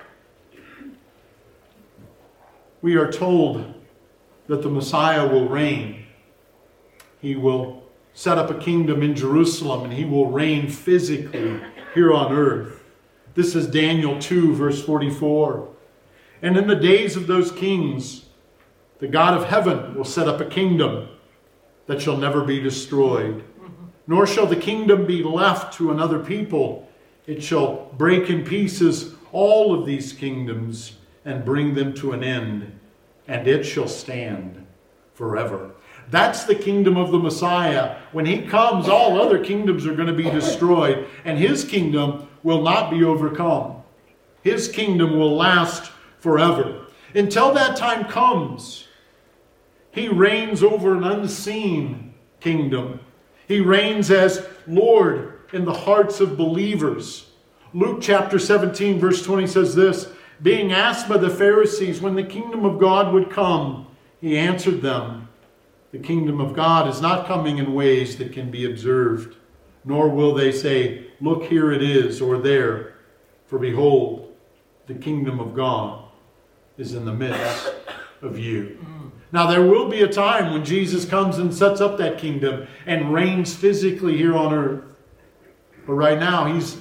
We 2.82 2.96
are 2.96 3.10
told 3.10 3.74
that 4.46 4.62
the 4.62 4.68
Messiah 4.68 5.26
will 5.26 5.48
reign. 5.48 6.06
He 7.20 7.34
will 7.34 7.82
set 8.14 8.38
up 8.38 8.50
a 8.50 8.58
kingdom 8.58 9.02
in 9.02 9.14
Jerusalem 9.14 9.84
and 9.84 9.92
he 9.92 10.04
will 10.04 10.30
reign 10.30 10.68
physically 10.68 11.60
here 11.94 12.12
on 12.12 12.32
earth. 12.32 12.82
This 13.34 13.54
is 13.54 13.66
Daniel 13.66 14.18
2, 14.18 14.54
verse 14.54 14.84
44. 14.84 15.68
And 16.42 16.56
in 16.56 16.66
the 16.66 16.76
days 16.76 17.16
of 17.16 17.26
those 17.26 17.50
kings, 17.50 18.26
the 18.98 19.08
God 19.08 19.34
of 19.34 19.48
heaven 19.48 19.94
will 19.94 20.04
set 20.04 20.28
up 20.28 20.40
a 20.40 20.44
kingdom 20.44 21.08
that 21.86 22.00
shall 22.00 22.16
never 22.16 22.44
be 22.44 22.60
destroyed. 22.60 23.44
Nor 24.06 24.26
shall 24.26 24.46
the 24.46 24.56
kingdom 24.56 25.06
be 25.06 25.22
left 25.22 25.74
to 25.74 25.90
another 25.90 26.18
people. 26.18 26.88
It 27.26 27.42
shall 27.42 27.90
break 27.96 28.30
in 28.30 28.44
pieces 28.44 29.14
all 29.32 29.78
of 29.78 29.84
these 29.84 30.12
kingdoms 30.12 30.96
and 31.24 31.44
bring 31.44 31.74
them 31.74 31.92
to 31.94 32.12
an 32.12 32.24
end, 32.24 32.78
and 33.26 33.46
it 33.46 33.64
shall 33.64 33.88
stand 33.88 34.66
forever. 35.12 35.72
That's 36.10 36.44
the 36.44 36.54
kingdom 36.54 36.96
of 36.96 37.10
the 37.10 37.18
Messiah. 37.18 37.96
When 38.12 38.24
he 38.24 38.42
comes, 38.42 38.88
all 38.88 39.20
other 39.20 39.44
kingdoms 39.44 39.86
are 39.86 39.94
going 39.94 40.08
to 40.08 40.14
be 40.14 40.30
destroyed, 40.30 41.06
and 41.24 41.38
his 41.38 41.64
kingdom 41.64 42.28
will 42.42 42.62
not 42.62 42.90
be 42.90 43.04
overcome. 43.04 43.82
His 44.42 44.68
kingdom 44.68 45.18
will 45.18 45.36
last 45.36 45.92
forever. 46.20 46.86
Until 47.14 47.52
that 47.54 47.76
time 47.76 48.04
comes, 48.04 48.86
he 49.90 50.08
reigns 50.08 50.62
over 50.62 50.94
an 50.94 51.04
unseen 51.04 52.14
kingdom. 52.40 53.00
He 53.46 53.60
reigns 53.60 54.10
as 54.10 54.46
Lord 54.66 55.40
in 55.52 55.64
the 55.64 55.72
hearts 55.72 56.20
of 56.20 56.36
believers. 56.36 57.30
Luke 57.72 57.98
chapter 58.00 58.38
17, 58.38 58.98
verse 58.98 59.24
20 59.24 59.46
says 59.46 59.74
this 59.74 60.08
Being 60.42 60.72
asked 60.72 61.08
by 61.08 61.16
the 61.16 61.30
Pharisees 61.30 62.00
when 62.00 62.14
the 62.14 62.22
kingdom 62.22 62.64
of 62.64 62.78
God 62.78 63.12
would 63.12 63.30
come, 63.30 63.86
he 64.20 64.36
answered 64.36 64.82
them. 64.82 65.28
The 65.90 65.98
kingdom 65.98 66.40
of 66.40 66.54
God 66.54 66.88
is 66.88 67.00
not 67.00 67.26
coming 67.26 67.56
in 67.58 67.72
ways 67.72 68.18
that 68.18 68.32
can 68.32 68.50
be 68.50 68.66
observed, 68.66 69.36
nor 69.84 70.10
will 70.10 70.34
they 70.34 70.52
say, 70.52 71.06
Look, 71.20 71.44
here 71.44 71.72
it 71.72 71.82
is, 71.82 72.20
or 72.20 72.38
there. 72.38 72.94
For 73.46 73.58
behold, 73.58 74.34
the 74.86 74.94
kingdom 74.94 75.40
of 75.40 75.54
God 75.54 76.07
is 76.78 76.94
in 76.94 77.04
the 77.04 77.12
midst 77.12 77.74
of 78.22 78.38
you. 78.38 78.78
Now, 79.30 79.46
there 79.46 79.62
will 79.62 79.88
be 79.88 80.02
a 80.02 80.08
time 80.08 80.52
when 80.52 80.64
Jesus 80.64 81.04
comes 81.04 81.36
and 81.36 81.54
sets 81.54 81.82
up 81.82 81.98
that 81.98 82.16
kingdom 82.16 82.66
and 82.86 83.12
reigns 83.12 83.54
physically 83.54 84.16
here 84.16 84.34
on 84.34 84.54
earth. 84.54 84.96
But 85.86 85.92
right 85.94 86.18
now, 86.18 86.46
he's 86.46 86.78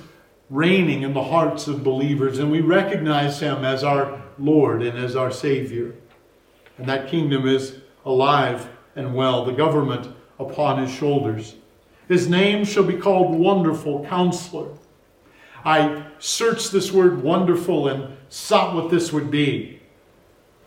reigning 0.49 1.01
in 1.01 1.13
the 1.13 1.23
hearts 1.23 1.67
of 1.67 1.83
believers, 1.83 2.39
and 2.39 2.49
we 2.49 2.61
recognize 2.61 3.39
him 3.39 3.65
as 3.65 3.83
our 3.83 4.21
Lord 4.39 4.81
and 4.81 4.97
as 4.97 5.15
our 5.15 5.31
Savior. 5.31 5.95
And 6.77 6.87
that 6.87 7.09
kingdom 7.09 7.47
is 7.47 7.81
alive 8.05 8.69
and 8.95 9.13
well, 9.13 9.43
the 9.43 9.51
government 9.51 10.15
upon 10.39 10.81
his 10.81 10.91
shoulders. 10.91 11.55
His 12.07 12.29
name 12.29 12.63
shall 12.63 12.83
be 12.83 12.95
called 12.95 13.35
Wonderful 13.35 14.05
Counselor. 14.05 14.69
I 15.65 16.05
searched 16.19 16.71
this 16.71 16.91
word 16.91 17.21
wonderful 17.21 17.89
and 17.89 18.15
sought 18.29 18.73
what 18.73 18.89
this 18.89 19.11
would 19.11 19.29
be, 19.29 19.76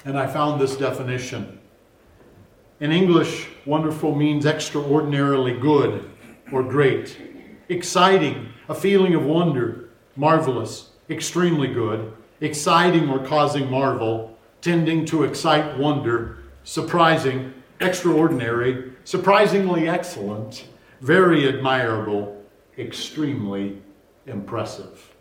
and 0.04 0.18
I 0.18 0.26
found 0.26 0.60
this 0.60 0.76
definition. 0.76 1.58
In 2.80 2.92
English, 2.92 3.48
wonderful 3.66 4.14
means 4.14 4.46
extraordinarily 4.46 5.58
good 5.58 6.10
or 6.50 6.62
great, 6.62 7.16
exciting, 7.68 8.48
a 8.68 8.74
feeling 8.74 9.14
of 9.14 9.24
wonder, 9.24 9.90
marvelous, 10.16 10.90
extremely 11.10 11.68
good, 11.68 12.12
exciting 12.40 13.10
or 13.10 13.24
causing 13.24 13.70
marvel, 13.70 14.36
tending 14.62 15.04
to 15.06 15.24
excite 15.24 15.78
wonder, 15.78 16.38
surprising, 16.64 17.52
extraordinary, 17.80 18.92
surprisingly 19.04 19.88
excellent, 19.88 20.66
very 21.00 21.48
admirable, 21.48 22.42
extremely 22.78 23.80
impressive. 24.26 25.14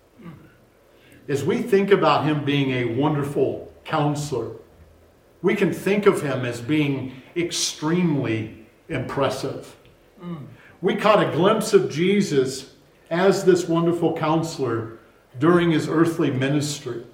As 1.28 1.44
we 1.44 1.62
think 1.62 1.92
about 1.92 2.26
him 2.26 2.44
being 2.44 2.72
a 2.72 2.96
wonderful 2.96 3.72
counselor, 3.86 4.52
we 5.42 5.56
can 5.56 5.72
think 5.72 6.06
of 6.06 6.22
him 6.22 6.46
as 6.46 6.62
being 6.62 7.22
extremely 7.36 8.66
impressive. 8.90 9.76
We 10.82 10.96
caught 10.96 11.24
a 11.24 11.32
glimpse 11.32 11.74
of 11.74 11.92
Jesus 11.92 12.74
as 13.10 13.44
this 13.44 13.68
wonderful 13.68 14.18
counselor 14.18 15.00
during 15.38 15.72
his 15.72 15.88
earthly 15.88 16.32
ministry. 16.32 17.06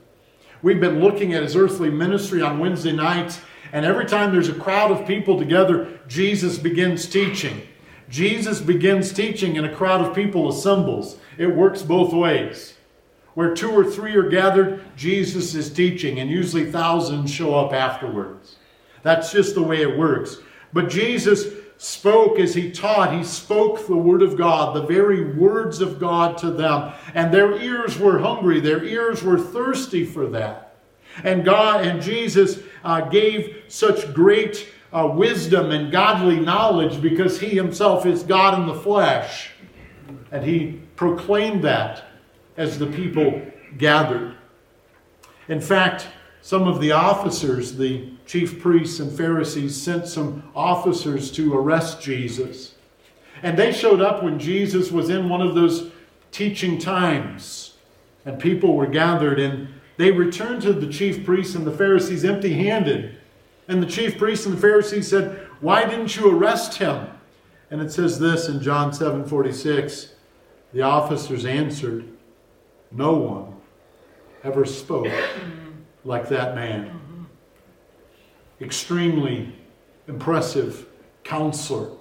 We've 0.61 0.79
been 0.79 0.99
looking 0.99 1.33
at 1.33 1.43
his 1.43 1.55
earthly 1.55 1.89
ministry 1.89 2.41
on 2.41 2.59
Wednesday 2.59 2.91
nights 2.91 3.39
and 3.71 3.85
every 3.85 4.05
time 4.05 4.31
there's 4.31 4.49
a 4.49 4.53
crowd 4.53 4.91
of 4.91 5.07
people 5.07 5.37
together, 5.37 5.99
Jesus 6.07 6.57
begins 6.57 7.07
teaching. 7.07 7.61
Jesus 8.09 8.61
begins 8.61 9.11
teaching 9.11 9.57
and 9.57 9.65
a 9.65 9.75
crowd 9.75 10.01
of 10.01 10.15
people 10.15 10.47
assembles. 10.47 11.17
It 11.37 11.47
works 11.47 11.81
both 11.81 12.13
ways. 12.13 12.74
Where 13.35 13.53
two 13.53 13.71
or 13.71 13.83
three 13.83 14.15
are 14.15 14.29
gathered, 14.29 14.83
Jesus 14.95 15.53
is 15.55 15.71
teaching, 15.71 16.19
and 16.19 16.29
usually 16.29 16.71
thousands 16.71 17.31
show 17.31 17.53
up 17.53 17.73
afterwards. 17.73 18.55
That's 19.03 19.31
just 19.31 19.55
the 19.55 19.61
way 19.61 19.81
it 19.81 19.97
works. 19.97 20.37
But 20.73 20.89
Jesus 20.89 21.45
spoke 21.77 22.39
as 22.39 22.53
he 22.53 22.71
taught. 22.71 23.13
He 23.13 23.23
spoke 23.23 23.85
the 23.85 23.95
word 23.95 24.21
of 24.21 24.37
God, 24.37 24.75
the 24.75 24.85
very 24.85 25.35
words 25.35 25.81
of 25.81 25.99
God 25.99 26.37
to 26.39 26.51
them. 26.51 26.93
And 27.13 27.33
their 27.33 27.61
ears 27.61 27.99
were 27.99 28.19
hungry, 28.19 28.59
their 28.59 28.83
ears 28.83 29.21
were 29.21 29.39
thirsty 29.39 30.05
for 30.05 30.27
that. 30.27 30.77
And 31.23 31.45
God 31.45 31.85
and 31.85 32.01
Jesus 32.01 32.59
uh, 32.83 33.01
gave 33.01 33.63
such 33.67 34.13
great 34.13 34.67
uh, 34.91 35.07
wisdom 35.13 35.71
and 35.71 35.91
godly 35.91 36.39
knowledge 36.39 37.01
because 37.01 37.39
he 37.39 37.49
himself 37.49 38.05
is 38.05 38.23
God 38.23 38.59
in 38.59 38.67
the 38.67 38.81
flesh. 38.81 39.51
And 40.31 40.43
he 40.43 40.81
proclaimed 40.95 41.63
that 41.63 42.05
as 42.57 42.79
the 42.79 42.87
people 42.87 43.41
gathered. 43.77 44.35
In 45.47 45.61
fact, 45.61 46.07
some 46.41 46.67
of 46.67 46.79
the 46.79 46.91
officers, 46.91 47.75
the 47.75 48.11
chief 48.25 48.61
priests 48.61 48.99
and 48.99 49.11
Pharisees, 49.11 49.79
sent 49.79 50.07
some 50.07 50.43
officers 50.55 51.31
to 51.31 51.55
arrest 51.55 52.01
Jesus. 52.01 52.75
And 53.43 53.57
they 53.57 53.71
showed 53.71 54.01
up 54.01 54.23
when 54.23 54.39
Jesus 54.39 54.91
was 54.91 55.09
in 55.09 55.27
one 55.27 55.41
of 55.41 55.55
those 55.55 55.91
teaching 56.31 56.77
times, 56.77 57.77
and 58.25 58.39
people 58.39 58.75
were 58.75 58.87
gathered, 58.87 59.39
and 59.39 59.67
they 59.97 60.11
returned 60.11 60.61
to 60.63 60.73
the 60.73 60.91
chief 60.91 61.25
priests 61.25 61.55
and 61.55 61.65
the 61.65 61.71
Pharisees 61.71 62.25
empty 62.25 62.53
handed. 62.53 63.17
And 63.67 63.81
the 63.81 63.87
chief 63.87 64.17
priests 64.17 64.45
and 64.45 64.55
the 64.55 64.61
Pharisees 64.61 65.07
said, 65.07 65.47
Why 65.61 65.85
didn't 65.85 66.15
you 66.15 66.29
arrest 66.29 66.75
him? 66.75 67.07
And 67.71 67.81
it 67.81 67.91
says 67.91 68.19
this 68.19 68.47
in 68.47 68.61
John 68.61 68.93
7 68.93 69.25
46. 69.25 70.13
The 70.73 70.81
officers 70.81 71.45
answered, 71.45 72.05
No 72.91 73.13
one 73.13 73.55
ever 74.43 74.65
spoke 74.65 75.11
like 76.03 76.29
that 76.29 76.55
man. 76.55 77.27
Extremely 78.61 79.53
impressive 80.07 80.85
counselor, 81.23 81.91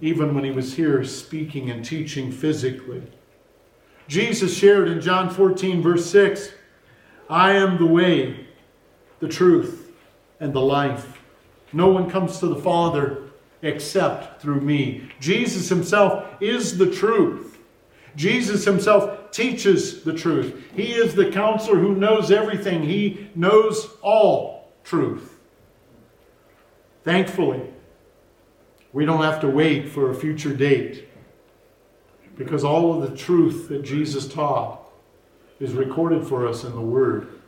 even 0.00 0.34
when 0.34 0.44
he 0.44 0.50
was 0.50 0.74
here 0.74 1.04
speaking 1.04 1.70
and 1.70 1.84
teaching 1.84 2.30
physically. 2.30 3.02
Jesus 4.08 4.56
shared 4.56 4.88
in 4.88 5.00
John 5.00 5.30
14, 5.30 5.82
verse 5.82 6.06
6 6.06 6.52
I 7.28 7.52
am 7.52 7.78
the 7.78 7.86
way, 7.86 8.46
the 9.20 9.28
truth, 9.28 9.92
and 10.38 10.52
the 10.52 10.60
life. 10.60 11.20
No 11.72 11.88
one 11.88 12.10
comes 12.10 12.38
to 12.38 12.46
the 12.46 12.56
Father 12.56 13.22
except 13.62 14.42
through 14.42 14.60
me. 14.60 15.10
Jesus 15.20 15.68
himself 15.68 16.26
is 16.40 16.76
the 16.78 16.90
truth. 16.90 17.58
Jesus 18.16 18.64
himself 18.64 19.18
teaches 19.32 20.02
the 20.04 20.12
truth. 20.12 20.70
He 20.74 20.92
is 20.92 21.14
the 21.14 21.30
counselor 21.30 21.78
who 21.78 21.94
knows 21.94 22.30
everything, 22.30 22.82
he 22.82 23.30
knows 23.34 23.88
all 24.02 24.72
truth. 24.84 25.40
Thankfully, 27.04 27.62
we 28.92 29.04
don't 29.04 29.22
have 29.22 29.40
to 29.40 29.48
wait 29.48 29.88
for 29.88 30.10
a 30.10 30.14
future 30.14 30.54
date 30.54 31.08
because 32.36 32.64
all 32.64 32.94
of 32.94 33.10
the 33.10 33.16
truth 33.16 33.68
that 33.68 33.82
Jesus 33.82 34.28
taught 34.28 34.80
is 35.60 35.72
recorded 35.72 36.26
for 36.26 36.46
us 36.46 36.64
in 36.64 36.72
the 36.72 36.80
Word. 36.80 37.40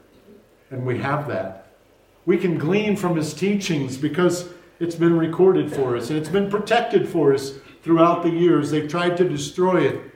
And 0.71 0.87
we 0.87 0.99
have 0.99 1.29
that. 1.29 1.69
We 2.27 2.39
can 2.39 2.59
glean 2.59 2.97
from 2.97 3.17
his 3.17 3.35
teachings 3.35 3.97
because 3.97 4.49
it's 4.81 4.95
been 4.95 5.17
recorded 5.19 5.73
for 5.73 5.97
us 5.97 6.11
and 6.11 6.19
it's 6.19 6.29
been 6.29 6.51
protected 6.51 7.09
for 7.09 7.35
us 7.35 7.55
throughout 7.83 8.23
the 8.23 8.31
years. 8.31 8.71
They've 8.71 8.89
tried 8.89 9.17
to 9.19 9.29
destroy 9.29 9.83
it. 9.83 10.14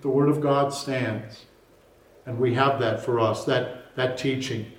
The 0.00 0.08
Word 0.08 0.28
of 0.28 0.40
God 0.40 0.72
stands. 0.72 1.44
And 2.26 2.38
we 2.38 2.54
have 2.54 2.78
that 2.80 3.04
for 3.04 3.18
us, 3.20 3.44
that, 3.46 3.94
that 3.96 4.18
teaching. 4.18 4.70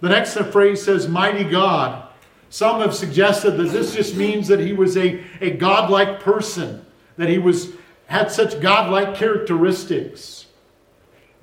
The 0.00 0.08
next 0.08 0.34
phrase 0.34 0.82
says, 0.82 1.08
Mighty 1.08 1.44
God. 1.44 2.08
Some 2.48 2.80
have 2.80 2.94
suggested 2.94 3.52
that 3.52 3.70
this 3.70 3.94
just 3.94 4.16
means 4.16 4.48
that 4.48 4.58
he 4.58 4.72
was 4.72 4.96
a, 4.96 5.22
a 5.40 5.52
godlike 5.52 6.18
person, 6.18 6.84
that 7.16 7.28
he 7.28 7.38
was 7.38 7.72
had 8.06 8.32
such 8.32 8.60
godlike 8.60 9.14
characteristics. 9.14 10.46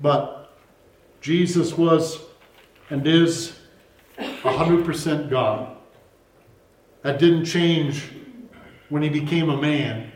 But 0.02 0.54
Jesus 1.22 1.78
was 1.78 2.20
and 2.90 3.06
is 3.06 3.58
100% 4.18 5.30
God. 5.30 5.76
That 7.02 7.18
didn't 7.18 7.46
change 7.46 8.10
when 8.90 9.02
he 9.02 9.08
became 9.08 9.48
a 9.48 9.56
man. 9.56 10.12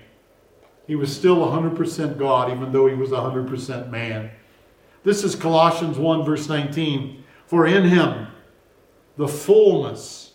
He 0.93 0.97
was 0.97 1.11
still 1.11 1.39
100% 1.39 2.19
God, 2.19 2.53
even 2.53 2.71
though 2.71 2.87
he 2.87 2.95
was 2.95 3.13
100% 3.13 3.89
man. 3.89 4.31
This 5.03 5.25
is 5.25 5.35
Colossians 5.35 5.97
1, 5.97 6.23
verse 6.23 6.51
19. 6.51 7.25
For 7.47 7.67
in 7.67 7.85
him 7.85 8.27
the 9.17 9.27
fullness 9.27 10.33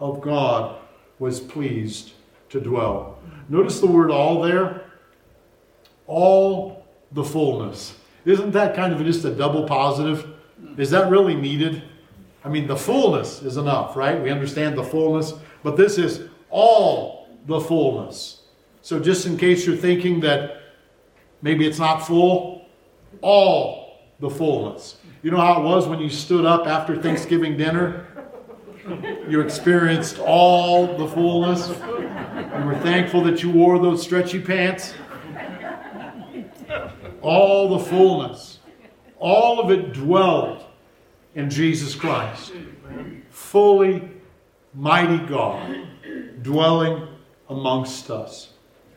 of 0.00 0.22
God 0.22 0.78
was 1.18 1.38
pleased 1.38 2.12
to 2.48 2.62
dwell. 2.62 3.18
Notice 3.50 3.78
the 3.78 3.86
word 3.86 4.10
all 4.10 4.40
there. 4.40 4.86
All 6.06 6.86
the 7.12 7.22
fullness. 7.22 7.94
Isn't 8.24 8.52
that 8.52 8.74
kind 8.74 8.94
of 8.94 9.04
just 9.04 9.22
a 9.26 9.34
double 9.34 9.64
positive? 9.64 10.26
Is 10.78 10.88
that 10.92 11.10
really 11.10 11.34
needed? 11.34 11.82
I 12.42 12.48
mean, 12.48 12.66
the 12.66 12.76
fullness 12.76 13.42
is 13.42 13.58
enough, 13.58 13.96
right? 13.96 14.18
We 14.18 14.30
understand 14.30 14.78
the 14.78 14.82
fullness, 14.82 15.34
but 15.62 15.76
this 15.76 15.98
is 15.98 16.30
all 16.48 17.28
the 17.44 17.60
fullness. 17.60 18.40
So, 18.84 19.00
just 19.00 19.24
in 19.24 19.38
case 19.38 19.66
you're 19.66 19.78
thinking 19.78 20.20
that 20.20 20.60
maybe 21.40 21.66
it's 21.66 21.78
not 21.78 22.00
full, 22.06 22.66
all 23.22 23.98
the 24.20 24.28
fullness. 24.28 24.98
You 25.22 25.30
know 25.30 25.38
how 25.38 25.62
it 25.62 25.64
was 25.64 25.88
when 25.88 26.00
you 26.00 26.10
stood 26.10 26.44
up 26.44 26.66
after 26.66 27.00
Thanksgiving 27.00 27.56
dinner? 27.56 28.06
You 29.26 29.40
experienced 29.40 30.18
all 30.18 30.98
the 30.98 31.08
fullness. 31.08 31.68
You 31.70 32.66
were 32.66 32.78
thankful 32.82 33.24
that 33.24 33.42
you 33.42 33.48
wore 33.48 33.78
those 33.78 34.02
stretchy 34.02 34.38
pants. 34.38 34.92
All 37.22 37.78
the 37.78 37.82
fullness. 37.86 38.58
All 39.18 39.60
of 39.60 39.70
it 39.70 39.94
dwelled 39.94 40.62
in 41.34 41.48
Jesus 41.48 41.94
Christ. 41.94 42.52
Fully 43.30 44.10
mighty 44.74 45.26
God 45.26 45.88
dwelling 46.42 47.08
amongst 47.48 48.10
us. 48.10 48.50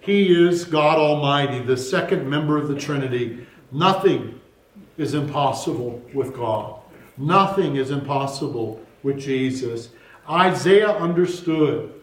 He 0.08 0.34
is 0.34 0.64
God 0.64 1.00
Almighty, 1.00 1.60
the 1.60 1.76
second 1.76 2.30
member 2.30 2.58
of 2.58 2.70
the 2.70 2.80
Trinity. 2.80 3.46
Nothing 3.74 4.40
is 4.98 5.14
impossible 5.14 6.02
with 6.14 6.34
God. 6.34 6.80
Nothing 7.18 7.76
is 7.76 7.92
impossible 7.92 8.82
with 9.04 9.20
Jesus. 9.20 9.90
Isaiah 10.30 10.92
understood 10.92 11.94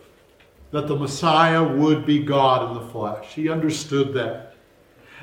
that 0.70 0.86
the 0.86 0.94
Messiah 0.94 1.64
would 1.64 2.04
be 2.04 2.22
God 2.22 2.68
in 2.68 2.74
the 2.74 2.92
flesh. 2.92 3.32
He 3.32 3.48
understood 3.48 4.12
that. 4.12 4.54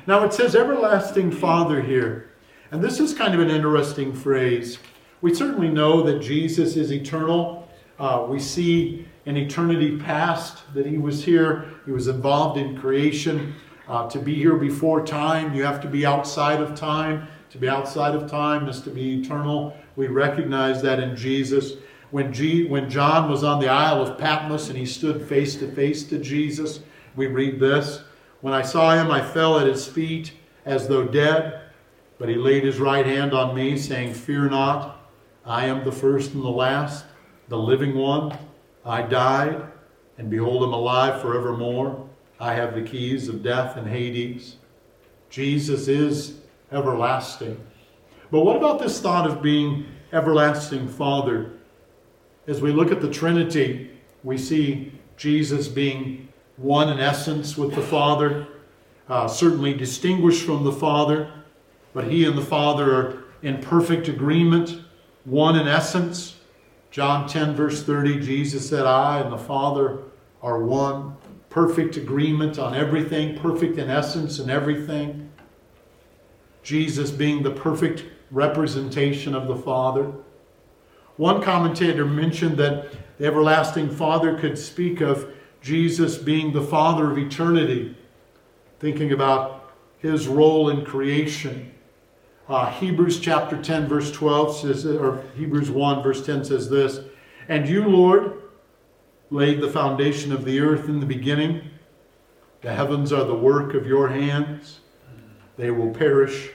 Now 0.08 0.24
it 0.24 0.32
says 0.32 0.56
everlasting 0.56 1.30
Father 1.30 1.80
here. 1.80 2.32
And 2.72 2.82
this 2.82 2.98
is 2.98 3.14
kind 3.14 3.32
of 3.32 3.38
an 3.38 3.50
interesting 3.50 4.12
phrase. 4.12 4.78
We 5.20 5.32
certainly 5.32 5.68
know 5.68 6.02
that 6.02 6.20
Jesus 6.20 6.74
is 6.74 6.92
eternal. 6.92 7.68
Uh, 8.00 8.26
we 8.28 8.40
see 8.40 9.06
in 9.24 9.36
eternity 9.36 9.98
past 9.98 10.62
that 10.74 10.86
he 10.86 10.98
was 10.98 11.24
here, 11.24 11.68
he 11.84 11.92
was 11.92 12.08
involved 12.08 12.58
in 12.58 12.76
creation. 12.76 13.54
Uh, 13.88 14.08
to 14.08 14.18
be 14.18 14.34
here 14.34 14.56
before 14.56 15.04
time, 15.04 15.54
you 15.54 15.62
have 15.64 15.80
to 15.80 15.88
be 15.88 16.04
outside 16.04 16.60
of 16.60 16.74
time. 16.74 17.28
To 17.50 17.58
be 17.58 17.68
outside 17.68 18.14
of 18.14 18.30
time 18.30 18.68
is 18.68 18.80
to 18.80 18.90
be 18.90 19.20
eternal. 19.20 19.76
We 19.96 20.08
recognize 20.08 20.82
that 20.82 21.00
in 21.00 21.14
Jesus. 21.14 21.74
When, 22.10 22.32
G, 22.32 22.66
when 22.66 22.90
John 22.90 23.30
was 23.30 23.44
on 23.44 23.60
the 23.60 23.68
Isle 23.68 24.02
of 24.02 24.18
Patmos 24.18 24.68
and 24.68 24.78
he 24.78 24.86
stood 24.86 25.26
face 25.26 25.56
to 25.56 25.70
face 25.70 26.04
to 26.04 26.18
Jesus, 26.18 26.80
we 27.14 27.26
read 27.26 27.60
this 27.60 28.02
When 28.40 28.54
I 28.54 28.62
saw 28.62 28.94
him, 28.94 29.10
I 29.10 29.22
fell 29.22 29.58
at 29.58 29.66
his 29.66 29.86
feet 29.86 30.32
as 30.64 30.88
though 30.88 31.06
dead, 31.06 31.60
but 32.18 32.28
he 32.28 32.34
laid 32.34 32.64
his 32.64 32.78
right 32.78 33.06
hand 33.06 33.34
on 33.34 33.54
me, 33.54 33.76
saying, 33.76 34.14
Fear 34.14 34.50
not. 34.50 34.98
I 35.44 35.66
am 35.66 35.84
the 35.84 35.92
first 35.92 36.34
and 36.34 36.42
the 36.42 36.48
last, 36.48 37.04
the 37.48 37.58
living 37.58 37.96
one. 37.96 38.36
I 38.84 39.02
died, 39.02 39.62
and 40.18 40.30
behold, 40.30 40.62
I'm 40.62 40.72
alive 40.72 41.20
forevermore. 41.20 42.08
I 42.40 42.54
have 42.54 42.74
the 42.74 42.82
keys 42.82 43.28
of 43.28 43.42
death 43.42 43.76
and 43.76 43.86
Hades. 43.86 44.56
Jesus 45.30 45.88
is 45.88 46.40
everlasting. 46.72 47.60
But 48.30 48.40
what 48.40 48.56
about 48.56 48.78
this 48.78 49.00
thought 49.00 49.28
of 49.28 49.42
being 49.42 49.86
everlasting 50.12 50.88
Father? 50.88 51.52
As 52.46 52.60
we 52.60 52.72
look 52.72 52.90
at 52.90 53.00
the 53.00 53.10
Trinity, 53.10 53.90
we 54.24 54.36
see 54.36 54.92
Jesus 55.16 55.68
being 55.68 56.28
one 56.56 56.88
in 56.88 56.98
essence 56.98 57.56
with 57.56 57.74
the 57.74 57.82
Father, 57.82 58.46
uh, 59.08 59.28
certainly 59.28 59.74
distinguished 59.74 60.44
from 60.44 60.64
the 60.64 60.72
Father, 60.72 61.32
but 61.94 62.04
he 62.04 62.24
and 62.24 62.36
the 62.36 62.42
Father 62.44 62.94
are 62.94 63.24
in 63.42 63.60
perfect 63.60 64.08
agreement 64.08 64.80
one 65.24 65.56
in 65.56 65.68
essence. 65.68 66.36
John 66.92 67.26
10, 67.26 67.54
verse 67.54 67.82
30, 67.82 68.20
Jesus 68.20 68.68
said, 68.68 68.84
I 68.84 69.20
and 69.20 69.32
the 69.32 69.38
Father 69.38 70.00
are 70.42 70.62
one. 70.62 71.16
Perfect 71.48 71.96
agreement 71.96 72.58
on 72.58 72.74
everything, 72.74 73.38
perfect 73.38 73.78
in 73.78 73.88
essence 73.88 74.38
and 74.38 74.50
everything. 74.50 75.30
Jesus 76.62 77.10
being 77.10 77.42
the 77.42 77.50
perfect 77.50 78.04
representation 78.30 79.34
of 79.34 79.48
the 79.48 79.56
Father. 79.56 80.12
One 81.16 81.42
commentator 81.42 82.04
mentioned 82.04 82.58
that 82.58 82.92
the 83.16 83.24
everlasting 83.24 83.88
Father 83.88 84.38
could 84.38 84.58
speak 84.58 85.00
of 85.00 85.32
Jesus 85.62 86.18
being 86.18 86.52
the 86.52 86.60
Father 86.60 87.10
of 87.10 87.16
eternity, 87.16 87.96
thinking 88.80 89.12
about 89.12 89.72
his 89.96 90.28
role 90.28 90.68
in 90.68 90.84
creation 90.84 91.72
uh, 92.52 92.70
Hebrews 92.70 93.18
chapter 93.18 93.60
10, 93.60 93.88
verse 93.88 94.12
12 94.12 94.56
says, 94.56 94.84
or 94.84 95.24
Hebrews 95.36 95.70
1, 95.70 96.02
verse 96.02 96.24
10 96.24 96.44
says 96.44 96.68
this 96.68 97.00
And 97.48 97.66
you, 97.66 97.88
Lord, 97.88 98.42
laid 99.30 99.62
the 99.62 99.70
foundation 99.70 100.32
of 100.32 100.44
the 100.44 100.60
earth 100.60 100.86
in 100.86 101.00
the 101.00 101.06
beginning. 101.06 101.70
The 102.60 102.74
heavens 102.74 103.10
are 103.10 103.24
the 103.24 103.34
work 103.34 103.72
of 103.72 103.86
your 103.86 104.08
hands. 104.08 104.80
They 105.56 105.70
will 105.70 105.94
perish, 105.94 106.50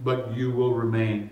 but 0.00 0.34
you 0.34 0.52
will 0.52 0.72
remain. 0.72 1.30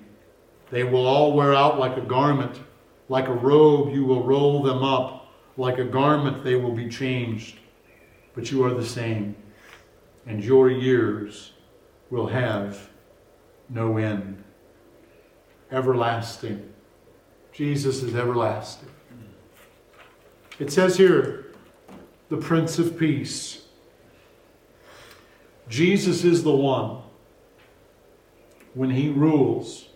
They 0.71 0.85
will 0.85 1.07
all 1.07 1.33
wear 1.33 1.55
out 1.55 1.79
like 1.79 1.97
a 1.97 2.03
garment. 2.03 2.61
Like 3.09 3.29
a 3.29 3.33
robe, 3.33 3.95
you 3.95 4.05
will 4.05 4.23
roll 4.23 4.63
them 4.63 4.83
up. 4.83 5.33
Like 5.57 5.79
a 5.79 5.85
garment, 5.85 6.45
they 6.45 6.57
will 6.57 6.75
be 6.75 6.91
changed. 6.91 7.59
But 8.35 8.53
you 8.53 8.63
are 8.65 8.75
the 8.75 8.85
same, 8.85 9.35
and 10.27 10.45
your 10.45 10.71
years 10.71 11.53
will 12.11 12.27
have 12.27 12.91
no 13.69 13.97
end. 13.97 14.43
Everlasting. 15.71 16.73
Jesus 17.53 18.03
is 18.03 18.15
everlasting. 18.15 18.89
It 20.59 20.73
says 20.73 20.97
here, 20.97 21.47
the 22.29 22.37
Prince 22.37 22.79
of 22.79 22.99
Peace. 22.99 23.63
Jesus 25.69 26.25
is 26.25 26.43
the 26.43 26.55
one. 26.55 27.03
When 28.75 28.91
he 28.91 29.09
rules, 29.09 29.89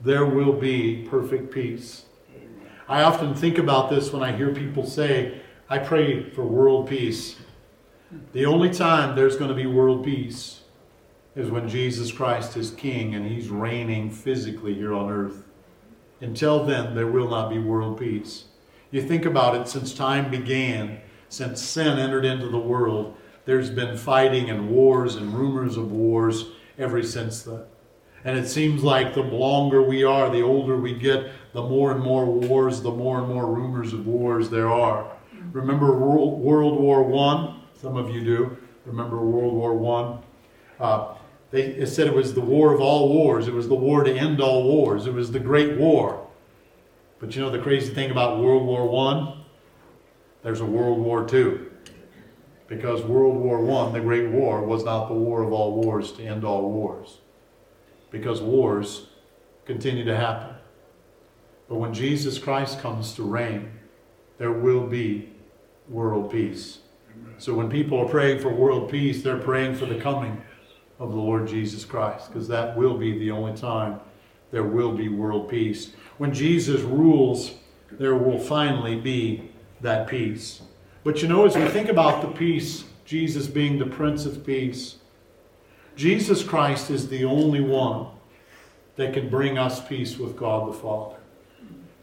there 0.00 0.24
will 0.24 0.52
be 0.52 1.06
perfect 1.10 1.52
peace. 1.52 2.04
I 2.88 3.02
often 3.02 3.34
think 3.34 3.58
about 3.58 3.90
this 3.90 4.12
when 4.12 4.22
I 4.22 4.36
hear 4.36 4.52
people 4.52 4.86
say, 4.86 5.40
I 5.68 5.78
pray 5.78 6.30
for 6.30 6.44
world 6.44 6.88
peace. 6.88 7.36
The 8.32 8.46
only 8.46 8.70
time 8.70 9.14
there's 9.14 9.36
going 9.36 9.50
to 9.50 9.54
be 9.54 9.66
world 9.66 10.04
peace 10.04 10.59
is 11.36 11.50
when 11.50 11.68
Jesus 11.68 12.10
Christ 12.10 12.56
is 12.56 12.70
king 12.70 13.14
and 13.14 13.26
he's 13.26 13.48
reigning 13.48 14.10
physically 14.10 14.74
here 14.74 14.94
on 14.94 15.10
earth. 15.10 15.44
Until 16.20 16.64
then, 16.64 16.94
there 16.94 17.06
will 17.06 17.28
not 17.28 17.50
be 17.50 17.58
world 17.58 17.98
peace. 17.98 18.44
You 18.90 19.02
think 19.02 19.24
about 19.24 19.54
it, 19.54 19.68
since 19.68 19.94
time 19.94 20.30
began, 20.30 21.00
since 21.28 21.62
sin 21.62 21.98
entered 21.98 22.24
into 22.24 22.48
the 22.48 22.58
world, 22.58 23.16
there's 23.44 23.70
been 23.70 23.96
fighting 23.96 24.50
and 24.50 24.68
wars 24.68 25.14
and 25.14 25.32
rumors 25.32 25.76
of 25.76 25.92
wars 25.92 26.46
ever 26.78 27.02
since 27.02 27.42
then. 27.42 27.62
And 28.24 28.38
it 28.38 28.48
seems 28.48 28.82
like 28.82 29.14
the 29.14 29.22
longer 29.22 29.82
we 29.82 30.04
are, 30.04 30.28
the 30.28 30.42
older 30.42 30.76
we 30.76 30.92
get, 30.92 31.30
the 31.52 31.62
more 31.62 31.92
and 31.92 32.00
more 32.00 32.26
wars, 32.26 32.82
the 32.82 32.90
more 32.90 33.20
and 33.20 33.28
more 33.28 33.46
rumors 33.46 33.92
of 33.92 34.06
wars 34.06 34.50
there 34.50 34.68
are. 34.68 35.10
Remember 35.52 35.96
World 35.96 36.78
War 36.78 37.02
One? 37.02 37.62
Some 37.80 37.96
of 37.96 38.10
you 38.10 38.22
do. 38.22 38.56
Remember 38.84 39.18
World 39.24 39.54
War 39.54 39.74
One? 39.74 40.18
Uh, 40.78 41.14
they 41.50 41.84
said 41.84 42.06
it 42.06 42.14
was 42.14 42.34
the 42.34 42.40
war 42.40 42.72
of 42.72 42.80
all 42.80 43.08
wars. 43.08 43.48
It 43.48 43.54
was 43.54 43.68
the 43.68 43.74
war 43.74 44.04
to 44.04 44.12
end 44.12 44.40
all 44.40 44.64
wars. 44.64 45.06
It 45.06 45.12
was 45.12 45.32
the 45.32 45.40
Great 45.40 45.78
War. 45.78 46.26
But 47.18 47.34
you 47.34 47.42
know 47.42 47.50
the 47.50 47.58
crazy 47.58 47.92
thing 47.92 48.10
about 48.10 48.40
World 48.40 48.64
War 48.64 48.88
One? 48.88 49.44
There's 50.42 50.60
a 50.60 50.66
World 50.66 50.98
War 50.98 51.26
Two. 51.26 51.70
Because 52.68 53.02
World 53.02 53.36
War 53.36 53.60
One, 53.60 53.92
the 53.92 54.00
Great 54.00 54.30
War, 54.30 54.64
was 54.64 54.84
not 54.84 55.08
the 55.08 55.14
war 55.14 55.42
of 55.42 55.52
all 55.52 55.82
wars 55.82 56.12
to 56.12 56.24
end 56.24 56.44
all 56.44 56.70
wars. 56.70 57.18
Because 58.10 58.40
wars 58.40 59.08
continue 59.64 60.04
to 60.04 60.16
happen. 60.16 60.54
But 61.68 61.76
when 61.76 61.92
Jesus 61.92 62.38
Christ 62.38 62.80
comes 62.80 63.14
to 63.14 63.24
reign, 63.24 63.72
there 64.38 64.52
will 64.52 64.86
be 64.86 65.30
world 65.88 66.30
peace. 66.30 66.78
So 67.38 67.54
when 67.54 67.68
people 67.68 67.98
are 67.98 68.08
praying 68.08 68.40
for 68.40 68.54
world 68.54 68.90
peace, 68.90 69.22
they're 69.22 69.38
praying 69.38 69.74
for 69.74 69.86
the 69.86 70.00
coming 70.00 70.42
of 71.00 71.10
the 71.10 71.16
Lord 71.16 71.48
Jesus 71.48 71.84
Christ, 71.84 72.28
because 72.28 72.46
that 72.48 72.76
will 72.76 72.96
be 72.96 73.18
the 73.18 73.32
only 73.32 73.56
time 73.56 73.98
there 74.52 74.64
will 74.64 74.92
be 74.92 75.08
world 75.08 75.48
peace. 75.48 75.92
When 76.18 76.32
Jesus 76.32 76.82
rules, 76.82 77.54
there 77.90 78.14
will 78.14 78.38
finally 78.38 78.96
be 78.96 79.50
that 79.80 80.06
peace. 80.06 80.62
But 81.02 81.22
you 81.22 81.28
know, 81.28 81.46
as 81.46 81.56
we 81.56 81.66
think 81.68 81.88
about 81.88 82.20
the 82.20 82.28
peace, 82.28 82.84
Jesus 83.04 83.46
being 83.46 83.78
the 83.78 83.86
Prince 83.86 84.26
of 84.26 84.44
Peace, 84.44 84.96
Jesus 85.96 86.44
Christ 86.44 86.90
is 86.90 87.08
the 87.08 87.24
only 87.24 87.60
one 87.60 88.06
that 88.96 89.14
can 89.14 89.28
bring 89.28 89.56
us 89.58 89.86
peace 89.86 90.18
with 90.18 90.36
God 90.36 90.68
the 90.68 90.76
Father. 90.76 91.16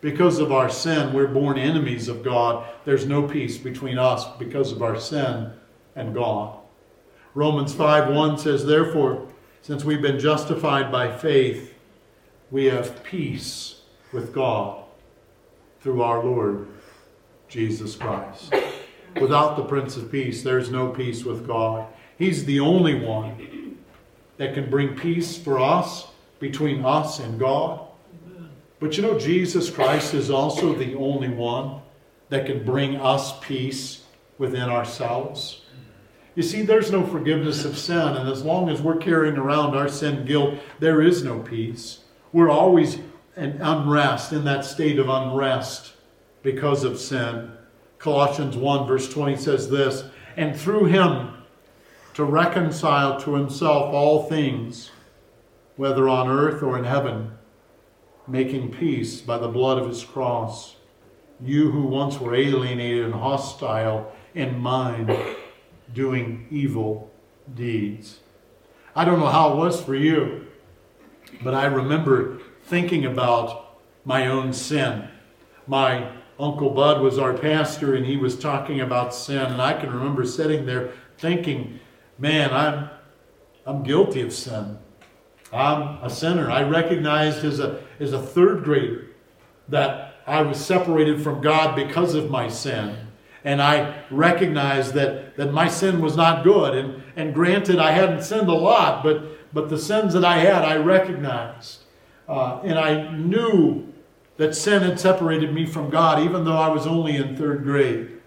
Because 0.01 0.39
of 0.39 0.51
our 0.51 0.69
sin, 0.69 1.13
we're 1.13 1.27
born 1.27 1.57
enemies 1.57 2.07
of 2.07 2.23
God. 2.23 2.67
There's 2.85 3.05
no 3.05 3.27
peace 3.27 3.57
between 3.57 3.97
us 3.97 4.25
because 4.37 4.71
of 4.71 4.81
our 4.81 4.99
sin 4.99 5.51
and 5.95 6.13
God. 6.13 6.56
Romans 7.37 7.71
5 7.71 8.15
1 8.15 8.39
says, 8.39 8.65
Therefore, 8.65 9.27
since 9.61 9.85
we've 9.85 10.01
been 10.01 10.17
justified 10.17 10.91
by 10.91 11.15
faith, 11.15 11.75
we 12.49 12.65
have 12.65 13.03
peace 13.03 13.81
with 14.11 14.33
God 14.33 14.83
through 15.79 16.01
our 16.01 16.23
Lord 16.23 16.67
Jesus 17.47 17.95
Christ. 17.95 18.55
Without 19.21 19.55
the 19.55 19.63
Prince 19.65 19.97
of 19.97 20.11
Peace, 20.11 20.41
there's 20.41 20.71
no 20.71 20.89
peace 20.89 21.25
with 21.25 21.45
God. 21.45 21.85
He's 22.17 22.43
the 22.45 22.59
only 22.59 22.95
one 22.95 23.77
that 24.37 24.55
can 24.55 24.67
bring 24.67 24.95
peace 24.95 25.37
for 25.37 25.59
us, 25.59 26.07
between 26.39 26.83
us 26.83 27.19
and 27.19 27.39
God. 27.39 27.81
But 28.79 28.97
you 28.97 29.03
know, 29.03 29.19
Jesus 29.19 29.69
Christ 29.69 30.15
is 30.15 30.31
also 30.31 30.73
the 30.73 30.95
only 30.95 31.29
one 31.29 31.81
that 32.29 32.47
can 32.47 32.65
bring 32.65 32.95
us 32.95 33.39
peace 33.41 34.05
within 34.39 34.71
ourselves. 34.71 35.61
You 36.37 36.43
see, 36.43 36.61
there's 36.61 36.91
no 36.91 37.03
forgiveness 37.03 37.65
of 37.65 37.79
sin, 37.79 37.97
and 37.97 38.29
as 38.29 38.43
long 38.43 38.69
as 38.69 38.79
we're 38.79 38.97
carrying 38.97 39.37
around 39.37 39.75
our 39.75 39.89
sin 39.89 40.23
guilt, 40.23 40.59
there 40.77 41.01
is 41.01 41.23
no 41.23 41.39
peace. 41.39 42.01
We're 42.31 42.51
always 42.51 42.99
in 43.35 43.59
unrest, 43.59 44.33
in 44.33 44.43
that 44.43 44.63
state 44.63 44.99
of 44.99 45.09
unrest 45.09 45.93
because 46.43 46.83
of 46.83 46.99
sin. 46.99 47.53
Colossians 47.97 48.55
1, 48.55 48.85
verse 48.85 49.11
20 49.11 49.35
says 49.35 49.67
this 49.67 50.03
And 50.35 50.55
through 50.55 50.85
him 50.85 51.33
to 52.13 52.23
reconcile 52.23 53.19
to 53.21 53.33
himself 53.33 53.91
all 53.91 54.29
things, 54.29 54.91
whether 55.75 56.07
on 56.07 56.29
earth 56.29 56.61
or 56.61 56.77
in 56.77 56.83
heaven, 56.83 57.31
making 58.27 58.73
peace 58.73 59.21
by 59.21 59.39
the 59.39 59.47
blood 59.47 59.79
of 59.79 59.89
his 59.89 60.03
cross. 60.03 60.75
You 61.43 61.71
who 61.71 61.87
once 61.87 62.19
were 62.19 62.35
alienated 62.35 63.05
and 63.05 63.15
hostile 63.15 64.11
in 64.35 64.59
mind, 64.59 65.09
doing 65.93 66.47
evil 66.49 67.11
deeds. 67.53 68.19
I 68.95 69.05
don't 69.05 69.19
know 69.19 69.27
how 69.27 69.53
it 69.53 69.57
was 69.57 69.81
for 69.81 69.95
you, 69.95 70.47
but 71.43 71.53
I 71.53 71.65
remember 71.65 72.39
thinking 72.63 73.05
about 73.05 73.79
my 74.05 74.27
own 74.27 74.53
sin. 74.53 75.07
My 75.67 76.11
Uncle 76.39 76.69
Bud 76.69 77.01
was 77.01 77.17
our 77.17 77.33
pastor, 77.33 77.95
and 77.95 78.05
he 78.05 78.17
was 78.17 78.37
talking 78.37 78.81
about 78.81 79.13
sin, 79.13 79.45
and 79.45 79.61
I 79.61 79.73
can 79.73 79.91
remember 79.91 80.25
sitting 80.25 80.65
there 80.65 80.91
thinking, 81.17 81.79
man, 82.17 82.53
I'm, 82.53 82.89
I'm 83.65 83.83
guilty 83.83 84.21
of 84.21 84.33
sin. 84.33 84.77
I'm 85.51 86.03
a 86.03 86.09
sinner. 86.09 86.51
I 86.51 86.63
recognized 86.63 87.43
as 87.43 87.59
a, 87.59 87.81
as 87.99 88.13
a 88.13 88.21
third 88.21 88.63
grader 88.63 89.07
that 89.69 90.15
I 90.25 90.41
was 90.41 90.63
separated 90.63 91.21
from 91.21 91.41
God 91.41 91.75
because 91.75 92.13
of 92.13 92.29
my 92.29 92.49
sin. 92.49 93.06
And 93.47 93.61
I 93.61 94.03
recognized 94.11 94.93
that, 94.95 95.37
that 95.37 95.53
my 95.53 95.69
sin 95.69 96.01
was 96.01 96.17
not 96.17 96.43
good. 96.43 96.75
And, 96.75 97.01
and 97.15 97.33
granted, 97.33 97.79
I 97.79 97.91
hadn't 97.91 98.23
sinned 98.23 98.49
a 98.49 98.53
lot, 98.53 99.03
but, 99.03 99.53
but 99.53 99.69
the 99.69 99.77
sins 99.77 100.13
that 100.15 100.25
I 100.25 100.39
had, 100.39 100.65
I 100.65 100.75
recognized. 100.75 101.83
Uh, 102.27 102.59
and 102.65 102.77
I 102.77 103.09
knew 103.15 103.93
that 104.35 104.53
sin 104.53 104.83
had 104.83 104.99
separated 104.99 105.53
me 105.53 105.65
from 105.65 105.89
God, 105.89 106.21
even 106.25 106.43
though 106.43 106.57
I 106.57 106.67
was 106.67 106.85
only 106.85 107.15
in 107.15 107.37
third 107.37 107.63
grade. 107.63 108.19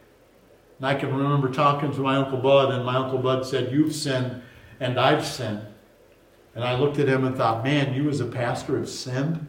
And 0.79 0.87
I 0.87 0.95
can 0.95 1.15
remember 1.15 1.51
talking 1.51 1.93
to 1.93 2.01
my 2.01 2.17
Uncle 2.17 2.39
Bud, 2.39 2.73
and 2.73 2.83
my 2.87 2.97
Uncle 2.97 3.19
Bud 3.19 3.45
said, 3.45 3.71
You've 3.71 3.95
sinned, 3.95 4.41
and 4.81 4.99
I've 4.99 5.27
sinned. 5.27 5.67
And 6.55 6.65
I 6.65 6.77
looked 6.77 6.99
at 6.99 7.09
him 7.09 7.27
and 7.27 7.37
thought, 7.37 7.63
man, 7.63 7.93
you 7.93 8.09
as 8.09 8.21
a 8.21 8.27
pastor 8.27 8.79
have 8.79 8.89
sinned? 8.89 9.47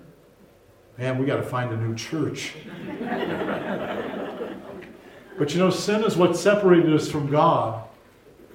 Man, 0.98 1.18
we 1.18 1.26
got 1.26 1.38
to 1.38 1.44
find 1.44 1.72
a 1.72 1.78
new 1.78 1.96
church. 1.96 2.56
but 5.38 5.54
you 5.54 5.60
know, 5.60 5.70
sin 5.70 6.04
is 6.04 6.16
what 6.16 6.36
separated 6.36 6.94
us 6.94 7.10
from 7.10 7.30
God. 7.30 7.84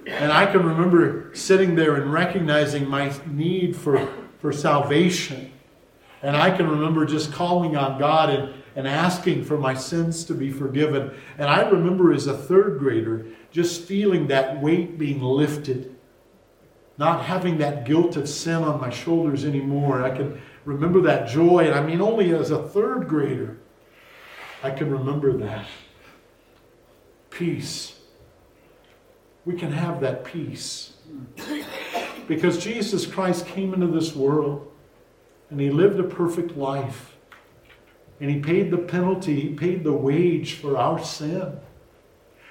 And 0.05 0.31
I 0.31 0.45
can 0.45 0.63
remember 0.63 1.33
sitting 1.35 1.75
there 1.75 1.95
and 1.95 2.11
recognizing 2.11 2.87
my 2.87 3.13
need 3.25 3.75
for, 3.75 4.07
for 4.39 4.53
salvation. 4.53 5.51
And 6.21 6.35
I 6.35 6.55
can 6.55 6.69
remember 6.69 7.05
just 7.05 7.33
calling 7.33 7.75
on 7.75 7.99
God 7.99 8.29
and, 8.29 8.53
and 8.75 8.87
asking 8.87 9.43
for 9.43 9.57
my 9.57 9.73
sins 9.73 10.23
to 10.25 10.33
be 10.33 10.49
forgiven. 10.51 11.11
And 11.37 11.49
I 11.49 11.67
remember 11.67 12.13
as 12.13 12.27
a 12.27 12.37
third 12.37 12.79
grader 12.79 13.25
just 13.51 13.83
feeling 13.83 14.27
that 14.27 14.61
weight 14.61 14.97
being 14.97 15.21
lifted 15.21 15.97
not 16.97 17.23
having 17.23 17.59
that 17.59 17.85
guilt 17.85 18.15
of 18.15 18.27
sin 18.27 18.63
on 18.63 18.81
my 18.81 18.89
shoulders 18.89 19.45
anymore. 19.45 20.03
I 20.03 20.15
can 20.15 20.41
remember 20.65 21.01
that 21.01 21.27
joy. 21.27 21.65
And 21.65 21.75
I 21.75 21.81
mean, 21.81 22.01
only 22.01 22.33
as 22.33 22.51
a 22.51 22.63
third 22.63 23.07
grader, 23.07 23.57
I 24.63 24.71
can 24.71 24.89
remember 24.89 25.33
that. 25.37 25.65
Peace. 27.37 27.99
We 29.45 29.53
can 29.53 29.71
have 29.71 30.01
that 30.01 30.25
peace. 30.25 30.93
Because 32.27 32.57
Jesus 32.57 33.05
Christ 33.05 33.45
came 33.45 33.75
into 33.75 33.85
this 33.85 34.15
world 34.15 34.71
and 35.51 35.61
he 35.61 35.69
lived 35.69 35.99
a 35.99 36.03
perfect 36.03 36.57
life. 36.57 37.15
And 38.19 38.31
he 38.31 38.39
paid 38.39 38.71
the 38.71 38.79
penalty, 38.79 39.39
he 39.39 39.49
paid 39.49 39.83
the 39.83 39.93
wage 39.93 40.55
for 40.55 40.77
our 40.77 40.97
sin. 40.97 41.59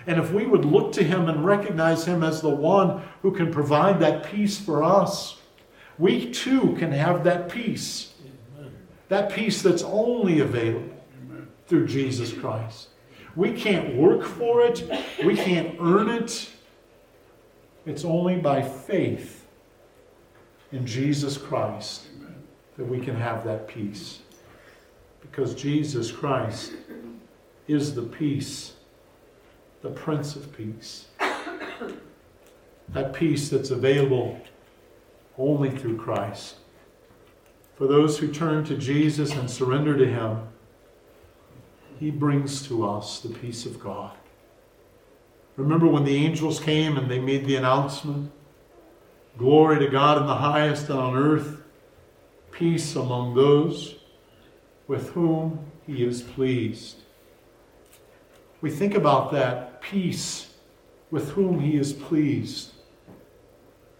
And 0.06 0.20
if 0.20 0.32
we 0.32 0.46
would 0.46 0.64
look 0.64 0.92
to 0.92 1.02
him 1.02 1.28
and 1.28 1.44
recognize 1.44 2.04
him 2.04 2.22
as 2.22 2.40
the 2.40 2.48
one 2.48 3.02
who 3.22 3.32
can 3.32 3.50
provide 3.50 3.98
that 3.98 4.30
peace 4.30 4.56
for 4.56 4.84
us, 4.84 5.40
we 5.98 6.30
too 6.30 6.76
can 6.78 6.92
have 6.92 7.24
that 7.24 7.48
peace. 7.48 8.14
That 9.08 9.32
peace 9.32 9.62
that's 9.62 9.82
only 9.82 10.38
available 10.38 10.94
through 11.66 11.88
Jesus 11.88 12.32
Christ. 12.32 12.90
We 13.36 13.52
can't 13.52 13.94
work 13.94 14.24
for 14.24 14.62
it, 14.62 14.90
we 15.24 15.36
can't 15.36 15.76
earn 15.78 16.08
it. 16.08 16.50
It's 17.84 18.04
only 18.04 18.36
by 18.36 18.62
faith 18.62 19.46
in 20.72 20.86
Jesus 20.86 21.36
Christ 21.36 22.06
that 22.76 22.84
we 22.84 22.98
can 22.98 23.14
have 23.14 23.44
that 23.44 23.68
peace. 23.68 24.20
Because 25.20 25.54
Jesus 25.54 26.10
Christ 26.10 26.72
is 27.68 27.94
the 27.94 28.02
peace, 28.02 28.72
the 29.82 29.90
Prince 29.90 30.34
of 30.34 30.56
Peace. 30.56 31.06
That 32.90 33.12
peace 33.12 33.48
that's 33.48 33.70
available 33.70 34.40
only 35.36 35.70
through 35.70 35.96
Christ. 35.98 36.56
For 37.76 37.86
those 37.86 38.18
who 38.18 38.28
turn 38.28 38.64
to 38.64 38.76
Jesus 38.76 39.32
and 39.34 39.50
surrender 39.50 39.96
to 39.96 40.06
Him, 40.06 40.48
He 41.98 42.10
brings 42.10 42.66
to 42.68 42.86
us 42.88 43.20
the 43.20 43.30
peace 43.30 43.64
of 43.64 43.80
God. 43.80 44.12
Remember 45.56 45.86
when 45.86 46.04
the 46.04 46.16
angels 46.16 46.60
came 46.60 46.98
and 46.98 47.10
they 47.10 47.18
made 47.18 47.46
the 47.46 47.56
announcement? 47.56 48.30
Glory 49.38 49.78
to 49.78 49.88
God 49.88 50.18
in 50.18 50.26
the 50.26 50.34
highest 50.34 50.90
and 50.90 50.98
on 50.98 51.16
earth, 51.16 51.62
peace 52.50 52.94
among 52.96 53.34
those 53.34 53.96
with 54.86 55.10
whom 55.10 55.70
He 55.86 56.04
is 56.04 56.22
pleased. 56.22 56.96
We 58.60 58.70
think 58.70 58.94
about 58.94 59.32
that 59.32 59.80
peace 59.80 60.54
with 61.10 61.30
whom 61.30 61.60
He 61.60 61.76
is 61.76 61.92
pleased. 61.92 62.72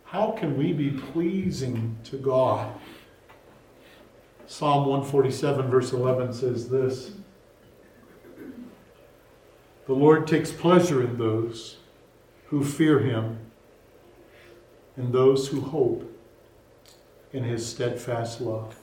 How 0.04 0.32
can 0.32 0.56
we 0.56 0.72
be 0.72 0.90
pleasing 0.90 1.96
to 2.04 2.16
God? 2.16 2.72
Psalm 4.46 4.86
147, 4.86 5.68
verse 5.68 5.92
11 5.92 6.32
says 6.32 6.68
this 6.68 7.12
The 9.86 9.94
Lord 9.94 10.26
takes 10.26 10.50
pleasure 10.50 11.00
in 11.02 11.16
those 11.16 11.76
who 12.46 12.64
fear 12.64 12.98
him, 12.98 13.38
and 14.96 15.12
those 15.12 15.48
who 15.48 15.60
hope 15.60 16.12
in 17.32 17.44
his 17.44 17.66
steadfast 17.66 18.40
love. 18.40 18.76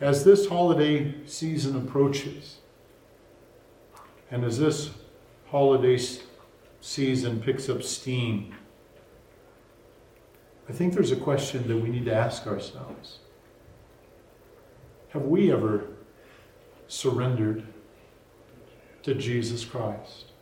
As 0.00 0.24
this 0.24 0.48
holiday 0.48 1.14
season 1.26 1.76
approaches, 1.76 2.58
and 4.30 4.44
as 4.44 4.58
this 4.58 4.90
holiday 5.50 5.98
season 6.80 7.40
picks 7.40 7.68
up 7.68 7.82
steam, 7.82 8.54
I 10.68 10.72
think 10.72 10.94
there's 10.94 11.12
a 11.12 11.16
question 11.16 11.66
that 11.66 11.76
we 11.76 11.88
need 11.88 12.04
to 12.04 12.14
ask 12.14 12.46
ourselves. 12.46 13.18
Have 15.08 15.22
we 15.22 15.52
ever 15.52 15.86
surrendered 16.86 17.66
to 19.02 19.14
Jesus 19.14 19.64
Christ? 19.64 20.32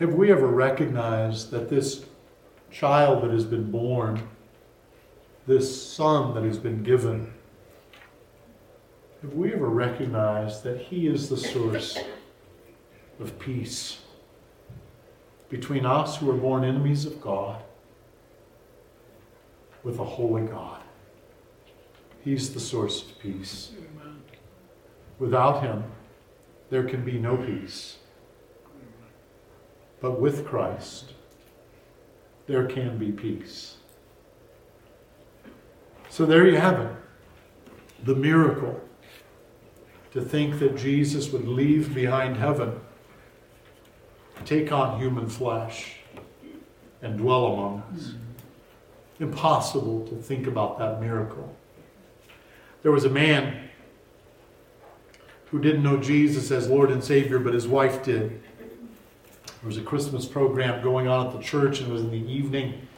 Have 0.00 0.14
we 0.14 0.30
ever 0.30 0.46
recognized 0.46 1.50
that 1.50 1.70
this 1.70 2.04
child 2.70 3.22
that 3.22 3.30
has 3.30 3.44
been 3.44 3.70
born, 3.70 4.28
this 5.46 5.92
son 5.92 6.34
that 6.34 6.42
has 6.44 6.58
been 6.58 6.82
given, 6.82 7.32
have 9.22 9.32
we 9.32 9.54
ever 9.54 9.68
recognized 9.68 10.64
that 10.64 10.78
he 10.78 11.06
is 11.06 11.28
the 11.28 11.36
source 11.36 11.98
of 13.20 13.38
peace 13.38 14.00
between 15.48 15.86
us 15.86 16.16
who 16.16 16.30
are 16.30 16.36
born 16.36 16.64
enemies 16.64 17.06
of 17.06 17.20
God 17.20 17.62
with 19.82 19.98
a 19.98 20.04
holy 20.04 20.42
God? 20.42 20.82
He's 22.22 22.52
the 22.52 22.60
source 22.60 23.02
of 23.02 23.18
peace. 23.18 23.70
Without 25.18 25.62
him, 25.62 25.84
there 26.70 26.84
can 26.84 27.04
be 27.04 27.18
no 27.18 27.36
peace. 27.36 27.98
But 30.00 30.20
with 30.20 30.46
Christ, 30.46 31.12
there 32.46 32.66
can 32.66 32.98
be 32.98 33.12
peace. 33.12 33.76
So 36.10 36.26
there 36.26 36.46
you 36.46 36.56
have 36.56 36.80
it 36.80 36.96
the 38.04 38.14
miracle. 38.14 38.80
To 40.12 40.20
think 40.20 40.60
that 40.60 40.76
Jesus 40.76 41.32
would 41.32 41.48
leave 41.48 41.92
behind 41.92 42.36
heaven, 42.36 42.78
take 44.44 44.70
on 44.70 45.00
human 45.00 45.28
flesh, 45.28 45.96
and 47.02 47.18
dwell 47.18 47.46
among 47.46 47.82
us. 47.92 48.12
Impossible 49.18 50.06
to 50.06 50.14
think 50.14 50.46
about 50.46 50.78
that 50.78 51.00
miracle. 51.00 51.54
There 52.82 52.92
was 52.92 53.04
a 53.04 53.10
man 53.10 53.63
who 55.54 55.60
didn't 55.60 55.84
know 55.84 55.96
Jesus 55.96 56.50
as 56.50 56.68
Lord 56.68 56.90
and 56.90 57.04
Savior, 57.04 57.38
but 57.38 57.54
his 57.54 57.68
wife 57.68 58.02
did. 58.02 58.42
There 59.46 59.66
was 59.66 59.76
a 59.76 59.82
Christmas 59.82 60.26
program 60.26 60.82
going 60.82 61.06
on 61.06 61.28
at 61.28 61.32
the 61.32 61.38
church, 61.38 61.78
and 61.78 61.88
it 61.88 61.92
was 61.92 62.02
in 62.02 62.10
the 62.10 62.28
evening. 62.28 62.88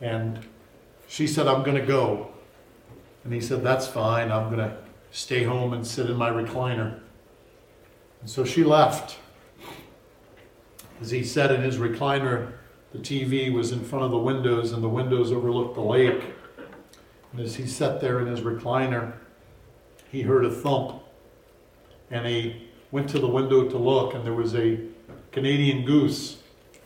And 0.00 0.38
she 1.06 1.26
said, 1.26 1.46
I'm 1.46 1.62
going 1.62 1.76
to 1.76 1.84
go. 1.84 2.30
And 3.24 3.34
he 3.34 3.42
said, 3.42 3.62
That's 3.62 3.86
fine. 3.86 4.32
I'm 4.32 4.46
going 4.46 4.70
to 4.70 4.74
stay 5.10 5.44
home 5.44 5.74
and 5.74 5.86
sit 5.86 6.08
in 6.08 6.16
my 6.16 6.30
recliner. 6.30 6.98
And 8.22 8.30
so 8.30 8.42
she 8.42 8.64
left. 8.64 9.18
As 11.02 11.10
he 11.10 11.22
sat 11.22 11.52
in 11.52 11.60
his 11.60 11.76
recliner, 11.76 12.52
the 12.90 13.00
TV 13.00 13.52
was 13.52 13.70
in 13.70 13.84
front 13.84 14.06
of 14.06 14.10
the 14.12 14.18
windows, 14.18 14.72
and 14.72 14.82
the 14.82 14.88
windows 14.88 15.30
overlooked 15.30 15.74
the 15.74 15.82
lake. 15.82 16.24
And 17.32 17.40
as 17.42 17.56
he 17.56 17.66
sat 17.66 18.00
there 18.00 18.18
in 18.18 18.28
his 18.28 18.40
recliner, 18.40 19.12
he 20.10 20.22
heard 20.22 20.46
a 20.46 20.50
thump. 20.50 21.02
And 22.10 22.26
he 22.26 22.68
went 22.90 23.08
to 23.10 23.18
the 23.18 23.28
window 23.28 23.68
to 23.68 23.78
look, 23.78 24.14
and 24.14 24.24
there 24.24 24.32
was 24.32 24.54
a 24.54 24.80
Canadian 25.32 25.84
goose 25.84 26.38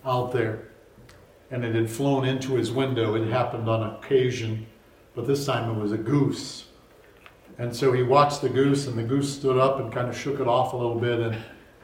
out 0.05 0.33
there. 0.33 0.69
And 1.51 1.65
it 1.65 1.75
had 1.75 1.91
flown 1.91 2.25
into 2.25 2.55
his 2.55 2.73
window. 2.73 3.15
It 3.15 3.29
happened 3.29 3.69
on 3.69 3.83
occasion, 3.95 4.67
but 5.15 5.27
this 5.27 5.47
time 5.47 5.71
it 5.71 5.81
was 5.81 5.93
a 5.93 5.99
goose. 5.99 6.67
And 7.59 7.75
so 7.75 7.93
he 7.93 8.03
watched 8.03 8.41
the 8.41 8.49
goose, 8.49 8.87
and 8.87 8.99
the 8.99 9.03
goose 9.03 9.33
stood 9.33 9.59
up 9.59 9.79
and 9.79 9.93
kind 9.93 10.09
of 10.09 10.17
shook 10.17 10.41
it 10.41 10.49
off 10.49 10.73
a 10.73 10.77
little 10.77 10.99
bit, 10.99 11.21
and 11.21 11.37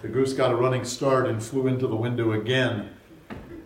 the 0.02 0.08
goose 0.08 0.32
got 0.32 0.50
a 0.50 0.56
running 0.56 0.84
start 0.84 1.26
and 1.26 1.42
flew 1.42 1.66
into 1.66 1.86
the 1.86 1.96
window 1.96 2.32
again. 2.32 2.90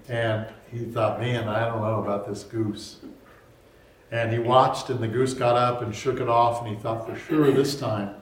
And 0.08 0.46
he 0.70 0.80
thought, 0.80 1.20
man, 1.20 1.48
I 1.48 1.66
don't 1.66 1.80
know 1.80 2.02
about 2.02 2.26
this 2.26 2.42
goose. 2.42 2.96
And 4.10 4.32
he 4.32 4.38
watched, 4.38 4.90
and 4.90 5.00
the 5.00 5.08
goose 5.08 5.32
got 5.32 5.56
up 5.56 5.80
and 5.80 5.94
shook 5.94 6.20
it 6.20 6.28
off, 6.28 6.60
and 6.60 6.76
he 6.76 6.82
thought, 6.82 7.06
for 7.06 7.16
sure 7.16 7.50
this 7.52 7.78
time 7.78 8.16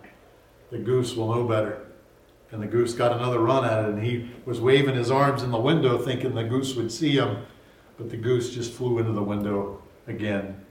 the 0.71 0.79
goose 0.79 1.15
will 1.15 1.35
know 1.35 1.45
better. 1.45 1.87
And 2.53 2.63
the 2.63 2.67
goose 2.67 2.95
got 2.95 3.13
another 3.13 3.39
run 3.39 3.65
at 3.65 3.85
it, 3.85 3.91
and 3.91 4.03
he 4.03 4.31
was 4.45 4.61
waving 4.61 4.97
his 4.97 5.11
arms 5.11 5.43
in 5.43 5.51
the 5.51 5.61
window, 5.61 5.99
thinking 5.99 6.35
the 6.35 6.45
goose 6.45 6.75
would 6.75 6.91
see 6.91 7.13
him. 7.13 7.45
But 7.97 8.11
the 8.11 8.17
goose 8.17 8.53
just 8.53 8.73
flew 8.73 8.99
into 8.99 9.13
the 9.13 9.23
window 9.23 9.83
again. 10.07 10.65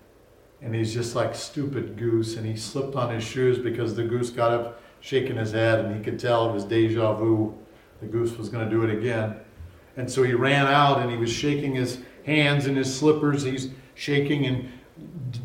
And 0.62 0.76
he's 0.76 0.94
just 0.94 1.16
like 1.16 1.36
stupid 1.36 1.98
goose, 1.98 2.36
and 2.36 2.46
he 2.46 2.58
slipped 2.58 2.96
on 2.96 3.14
his 3.14 3.24
shoes 3.24 3.58
because 3.58 3.96
the 3.96 4.04
goose 4.04 4.30
got 4.30 4.52
up 4.52 4.82
shaking 5.00 5.38
his 5.38 5.54
head, 5.54 5.80
and 5.86 5.96
he 5.96 6.04
could 6.04 6.20
tell 6.20 6.50
it 6.50 6.54
was 6.54 6.66
deja 6.66 7.14
vu. 7.14 7.58
The 8.02 8.08
goose 8.08 8.38
was 8.38 8.50
going 8.50 8.66
to 8.66 8.72
do 8.72 8.84
it 8.84 8.90
again. 8.90 9.38
And 9.96 10.10
so 10.10 10.24
he 10.24 10.34
ran 10.34 10.68
out, 10.68 11.00
and 11.00 11.10
he 11.10 11.18
was 11.18 11.32
shaking 11.32 11.76
his 11.76 12.00
hands 12.26 12.68
in 12.68 12.76
his 12.76 12.94
slippers. 12.94 13.44
He's 13.44 13.70
shaking 13.96 14.46
and 14.46 14.70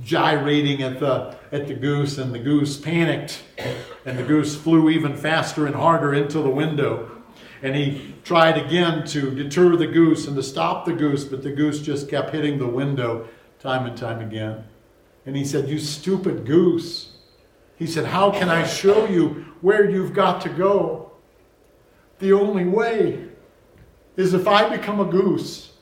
gyrating 0.02 0.82
at 0.82 0.98
the 0.98 1.36
at 1.52 1.68
the 1.68 1.74
goose, 1.74 2.18
and 2.18 2.34
the 2.34 2.38
goose 2.38 2.76
panicked, 2.76 3.42
and 4.04 4.18
the 4.18 4.22
goose 4.22 4.54
flew 4.54 4.90
even 4.90 5.16
faster 5.16 5.66
and 5.66 5.74
harder 5.74 6.14
into 6.14 6.40
the 6.40 6.50
window. 6.50 7.10
And 7.62 7.74
he 7.74 8.14
tried 8.24 8.58
again 8.58 9.06
to 9.08 9.30
deter 9.30 9.76
the 9.76 9.86
goose 9.86 10.26
and 10.26 10.36
to 10.36 10.42
stop 10.42 10.84
the 10.84 10.92
goose, 10.92 11.24
but 11.24 11.42
the 11.42 11.52
goose 11.52 11.80
just 11.80 12.10
kept 12.10 12.30
hitting 12.30 12.58
the 12.58 12.66
window 12.66 13.28
time 13.58 13.86
and 13.86 13.96
time 13.96 14.20
again. 14.20 14.64
And 15.24 15.34
he 15.34 15.44
said, 15.44 15.68
You 15.68 15.78
stupid 15.78 16.44
goose. 16.44 17.12
He 17.76 17.86
said, 17.86 18.04
How 18.04 18.30
can 18.30 18.50
I 18.50 18.66
show 18.66 19.06
you 19.06 19.46
where 19.62 19.88
you've 19.88 20.12
got 20.12 20.42
to 20.42 20.50
go? 20.50 21.12
The 22.18 22.32
only 22.32 22.64
way 22.64 23.28
is 24.16 24.34
if 24.34 24.46
I 24.46 24.68
become 24.68 25.00
a 25.00 25.04
goose 25.06 25.72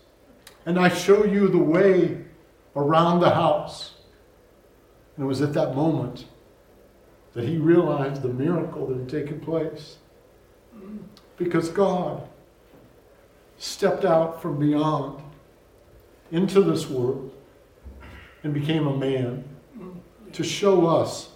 and 0.65 0.79
I 0.79 0.89
show 0.89 1.25
you 1.25 1.49
the 1.49 1.59
way 1.59 2.25
around 2.77 3.21
the 3.21 3.31
house. 3.31 3.95
And 5.17 5.25
it 5.25 5.27
was 5.27 5.43
at 5.43 5.53
that 5.55 5.75
moment 5.75 6.27
that 7.35 7.45
he 7.45 7.57
realized 7.57 8.23
the 8.23 8.29
miracle 8.29 8.87
that 8.87 8.99
had 8.99 9.09
taken 9.09 9.41
place. 9.41 9.97
Because 11.37 11.69
God 11.69 12.29
stepped 13.59 14.05
out 14.05 14.43
from 14.43 14.59
beyond 14.59 15.23
into 16.31 16.63
this 16.63 16.89
world 16.89 17.33
and 18.43 18.53
became 18.53 18.87
a 18.87 18.97
man 18.97 19.45
to 20.33 20.43
show 20.43 20.87
us 20.87 21.31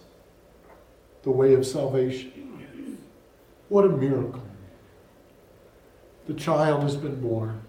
the 1.22 1.30
way 1.30 1.54
of 1.54 1.66
salvation. 1.66 2.98
What 3.68 3.84
a 3.84 3.88
miracle. 3.88 4.42
The 6.26 6.34
child 6.34 6.82
has 6.82 6.96
been 6.96 7.20
born, 7.20 7.62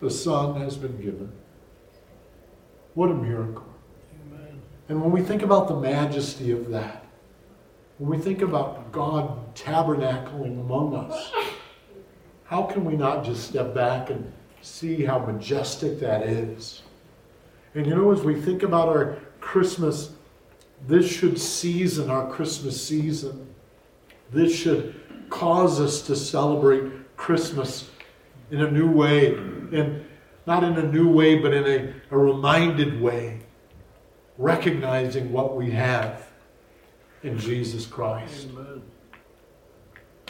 the 0.00 0.10
son 0.10 0.60
has 0.60 0.76
been 0.76 0.96
given. 1.00 1.32
What 2.94 3.10
a 3.10 3.14
miracle. 3.14 3.66
Amen. 4.26 4.60
And 4.88 5.00
when 5.00 5.12
we 5.12 5.22
think 5.22 5.42
about 5.42 5.68
the 5.68 5.76
majesty 5.76 6.50
of 6.50 6.70
that, 6.70 7.01
when 8.02 8.18
we 8.18 8.24
think 8.24 8.42
about 8.42 8.90
God 8.90 9.54
tabernacling 9.54 10.58
among 10.58 10.92
us, 10.92 11.30
how 12.42 12.64
can 12.64 12.84
we 12.84 12.96
not 12.96 13.24
just 13.24 13.48
step 13.48 13.72
back 13.76 14.10
and 14.10 14.32
see 14.60 15.04
how 15.04 15.20
majestic 15.20 16.00
that 16.00 16.24
is? 16.24 16.82
And 17.76 17.86
you 17.86 17.94
know, 17.94 18.10
as 18.10 18.22
we 18.22 18.40
think 18.40 18.64
about 18.64 18.88
our 18.88 19.20
Christmas, 19.38 20.14
this 20.88 21.08
should 21.08 21.38
season 21.38 22.10
our 22.10 22.28
Christmas 22.28 22.84
season. 22.84 23.46
This 24.32 24.52
should 24.52 25.00
cause 25.30 25.80
us 25.80 26.02
to 26.08 26.16
celebrate 26.16 27.16
Christmas 27.16 27.88
in 28.50 28.62
a 28.62 28.70
new 28.70 28.90
way. 28.90 29.34
And 29.34 30.04
not 30.44 30.64
in 30.64 30.76
a 30.76 30.90
new 30.90 31.08
way, 31.08 31.36
but 31.36 31.54
in 31.54 31.64
a, 31.64 31.94
a 32.10 32.18
reminded 32.18 33.00
way, 33.00 33.42
recognizing 34.38 35.30
what 35.30 35.54
we 35.54 35.70
have 35.70 36.31
in 37.22 37.38
Jesus 37.38 37.86
Christ. 37.86 38.48
Amen. 38.50 38.82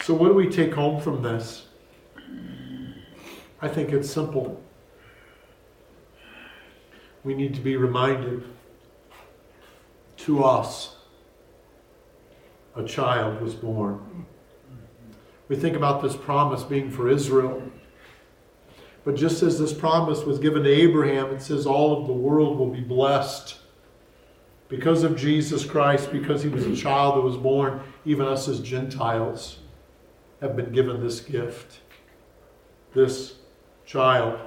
So, 0.02 0.14
what 0.14 0.28
do 0.28 0.34
we 0.34 0.48
take 0.48 0.74
home 0.74 1.00
from 1.00 1.22
this? 1.22 1.66
I 3.60 3.68
think 3.68 3.90
it's 3.90 4.10
simple. 4.10 4.60
We 7.24 7.34
need 7.34 7.54
to 7.54 7.60
be 7.60 7.76
reminded 7.76 8.44
to 10.18 10.44
us 10.44 10.96
a 12.74 12.84
child 12.84 13.40
was 13.40 13.54
born. 13.54 14.26
We 15.48 15.56
think 15.56 15.76
about 15.76 16.02
this 16.02 16.16
promise 16.16 16.62
being 16.62 16.90
for 16.90 17.08
Israel. 17.08 17.62
But 19.04 19.16
just 19.16 19.42
as 19.42 19.58
this 19.58 19.72
promise 19.72 20.24
was 20.24 20.38
given 20.38 20.62
to 20.62 20.70
Abraham, 20.70 21.34
it 21.34 21.42
says 21.42 21.66
all 21.66 22.00
of 22.00 22.06
the 22.06 22.12
world 22.12 22.58
will 22.58 22.70
be 22.70 22.80
blessed. 22.80 23.58
Because 24.72 25.02
of 25.02 25.18
Jesus 25.18 25.66
Christ, 25.66 26.10
because 26.10 26.42
he 26.42 26.48
was 26.48 26.64
a 26.64 26.74
child 26.74 27.16
that 27.16 27.20
was 27.20 27.36
born, 27.36 27.82
even 28.06 28.26
us 28.26 28.48
as 28.48 28.58
Gentiles 28.58 29.58
have 30.40 30.56
been 30.56 30.72
given 30.72 31.04
this 31.04 31.20
gift. 31.20 31.80
This 32.94 33.34
child 33.84 34.40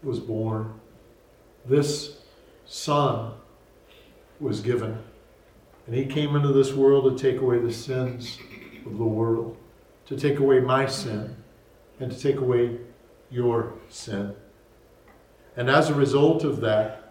was 0.00 0.20
born. 0.20 0.78
This 1.66 2.18
son 2.64 3.32
was 4.38 4.60
given. 4.60 5.02
And 5.88 5.96
he 5.96 6.06
came 6.06 6.36
into 6.36 6.52
this 6.52 6.72
world 6.72 7.18
to 7.18 7.20
take 7.32 7.40
away 7.40 7.58
the 7.58 7.72
sins 7.72 8.38
of 8.86 8.98
the 8.98 9.04
world, 9.04 9.56
to 10.06 10.16
take 10.16 10.38
away 10.38 10.60
my 10.60 10.86
sin, 10.86 11.36
and 11.98 12.12
to 12.12 12.16
take 12.16 12.36
away 12.36 12.78
your 13.32 13.72
sin. 13.88 14.36
And 15.56 15.68
as 15.68 15.90
a 15.90 15.94
result 15.94 16.44
of 16.44 16.60
that, 16.60 17.01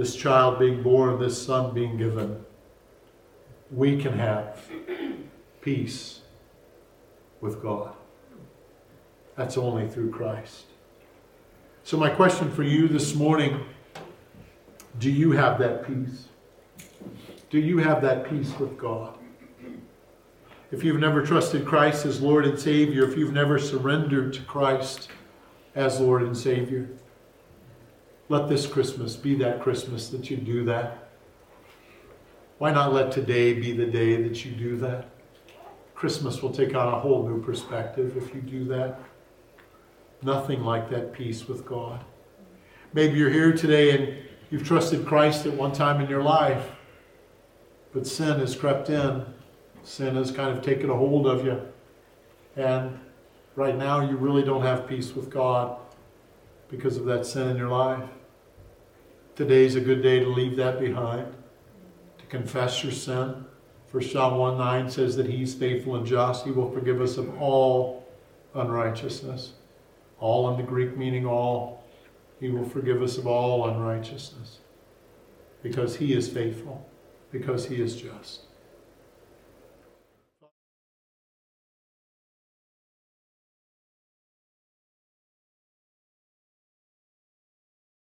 this 0.00 0.16
child 0.16 0.58
being 0.58 0.82
born, 0.82 1.20
this 1.20 1.44
son 1.44 1.74
being 1.74 1.98
given, 1.98 2.42
we 3.70 4.00
can 4.00 4.14
have 4.14 4.66
peace 5.60 6.22
with 7.42 7.60
God. 7.60 7.92
That's 9.36 9.58
only 9.58 9.86
through 9.88 10.10
Christ. 10.10 10.64
So, 11.84 11.98
my 11.98 12.08
question 12.08 12.50
for 12.50 12.62
you 12.62 12.88
this 12.88 13.14
morning 13.14 13.62
do 14.98 15.10
you 15.10 15.32
have 15.32 15.58
that 15.58 15.86
peace? 15.86 16.28
Do 17.50 17.58
you 17.58 17.76
have 17.76 18.00
that 18.00 18.24
peace 18.30 18.58
with 18.58 18.78
God? 18.78 19.18
if 20.72 20.82
you've 20.82 21.00
never 21.00 21.20
trusted 21.20 21.66
Christ 21.66 22.06
as 22.06 22.22
Lord 22.22 22.46
and 22.46 22.58
Savior, 22.58 23.06
if 23.06 23.18
you've 23.18 23.34
never 23.34 23.58
surrendered 23.58 24.32
to 24.32 24.40
Christ 24.44 25.10
as 25.74 26.00
Lord 26.00 26.22
and 26.22 26.34
Savior, 26.34 26.88
let 28.30 28.48
this 28.48 28.66
Christmas 28.66 29.14
be 29.16 29.34
that 29.34 29.60
Christmas 29.60 30.08
that 30.08 30.30
you 30.30 30.38
do 30.38 30.64
that. 30.64 31.10
Why 32.56 32.72
not 32.72 32.94
let 32.94 33.12
today 33.12 33.52
be 33.52 33.72
the 33.72 33.84
day 33.84 34.22
that 34.22 34.42
you 34.46 34.52
do 34.52 34.78
that? 34.78 35.10
Christmas 35.94 36.40
will 36.40 36.52
take 36.52 36.74
on 36.74 36.88
a 36.88 36.98
whole 36.98 37.28
new 37.28 37.42
perspective 37.42 38.16
if 38.16 38.34
you 38.34 38.40
do 38.40 38.64
that. 38.64 38.98
Nothing 40.22 40.64
like 40.64 40.88
that 40.88 41.12
peace 41.12 41.46
with 41.46 41.66
God. 41.66 42.02
Maybe 42.94 43.18
you're 43.18 43.28
here 43.28 43.52
today 43.52 43.90
and 43.90 44.18
you've 44.50 44.66
trusted 44.66 45.04
Christ 45.04 45.44
at 45.44 45.52
one 45.52 45.72
time 45.72 46.00
in 46.00 46.08
your 46.08 46.22
life, 46.22 46.70
but 47.92 48.06
sin 48.06 48.40
has 48.40 48.56
crept 48.56 48.88
in 48.88 49.26
Sin 49.82 50.14
has 50.16 50.30
kind 50.30 50.56
of 50.56 50.62
taken 50.62 50.90
a 50.90 50.96
hold 50.96 51.26
of 51.26 51.44
you. 51.44 51.60
And 52.56 52.98
right 53.56 53.76
now, 53.76 54.00
you 54.08 54.16
really 54.16 54.42
don't 54.42 54.62
have 54.62 54.86
peace 54.86 55.14
with 55.14 55.30
God 55.30 55.78
because 56.68 56.96
of 56.96 57.04
that 57.06 57.26
sin 57.26 57.48
in 57.48 57.56
your 57.56 57.68
life. 57.68 58.08
Today's 59.40 59.74
a 59.74 59.80
good 59.80 60.02
day 60.02 60.20
to 60.20 60.28
leave 60.28 60.56
that 60.56 60.78
behind, 60.78 61.34
to 62.18 62.26
confess 62.26 62.84
your 62.84 62.92
sin. 62.92 63.46
1 63.90 64.02
John 64.02 64.36
1 64.36 64.58
9 64.58 64.90
says 64.90 65.16
that 65.16 65.30
He's 65.30 65.54
faithful 65.54 65.96
and 65.96 66.06
just. 66.06 66.44
He 66.44 66.50
will 66.50 66.70
forgive 66.70 67.00
us 67.00 67.16
of 67.16 67.40
all 67.40 68.06
unrighteousness. 68.54 69.54
All 70.18 70.50
in 70.50 70.58
the 70.58 70.62
Greek 70.62 70.94
meaning 70.94 71.24
all. 71.24 71.86
He 72.38 72.50
will 72.50 72.66
forgive 72.66 73.00
us 73.00 73.16
of 73.16 73.26
all 73.26 73.66
unrighteousness 73.66 74.58
because 75.62 75.96
He 75.96 76.12
is 76.12 76.28
faithful, 76.28 76.86
because 77.32 77.64
He 77.64 77.80
is 77.80 77.96
just. 77.96 78.40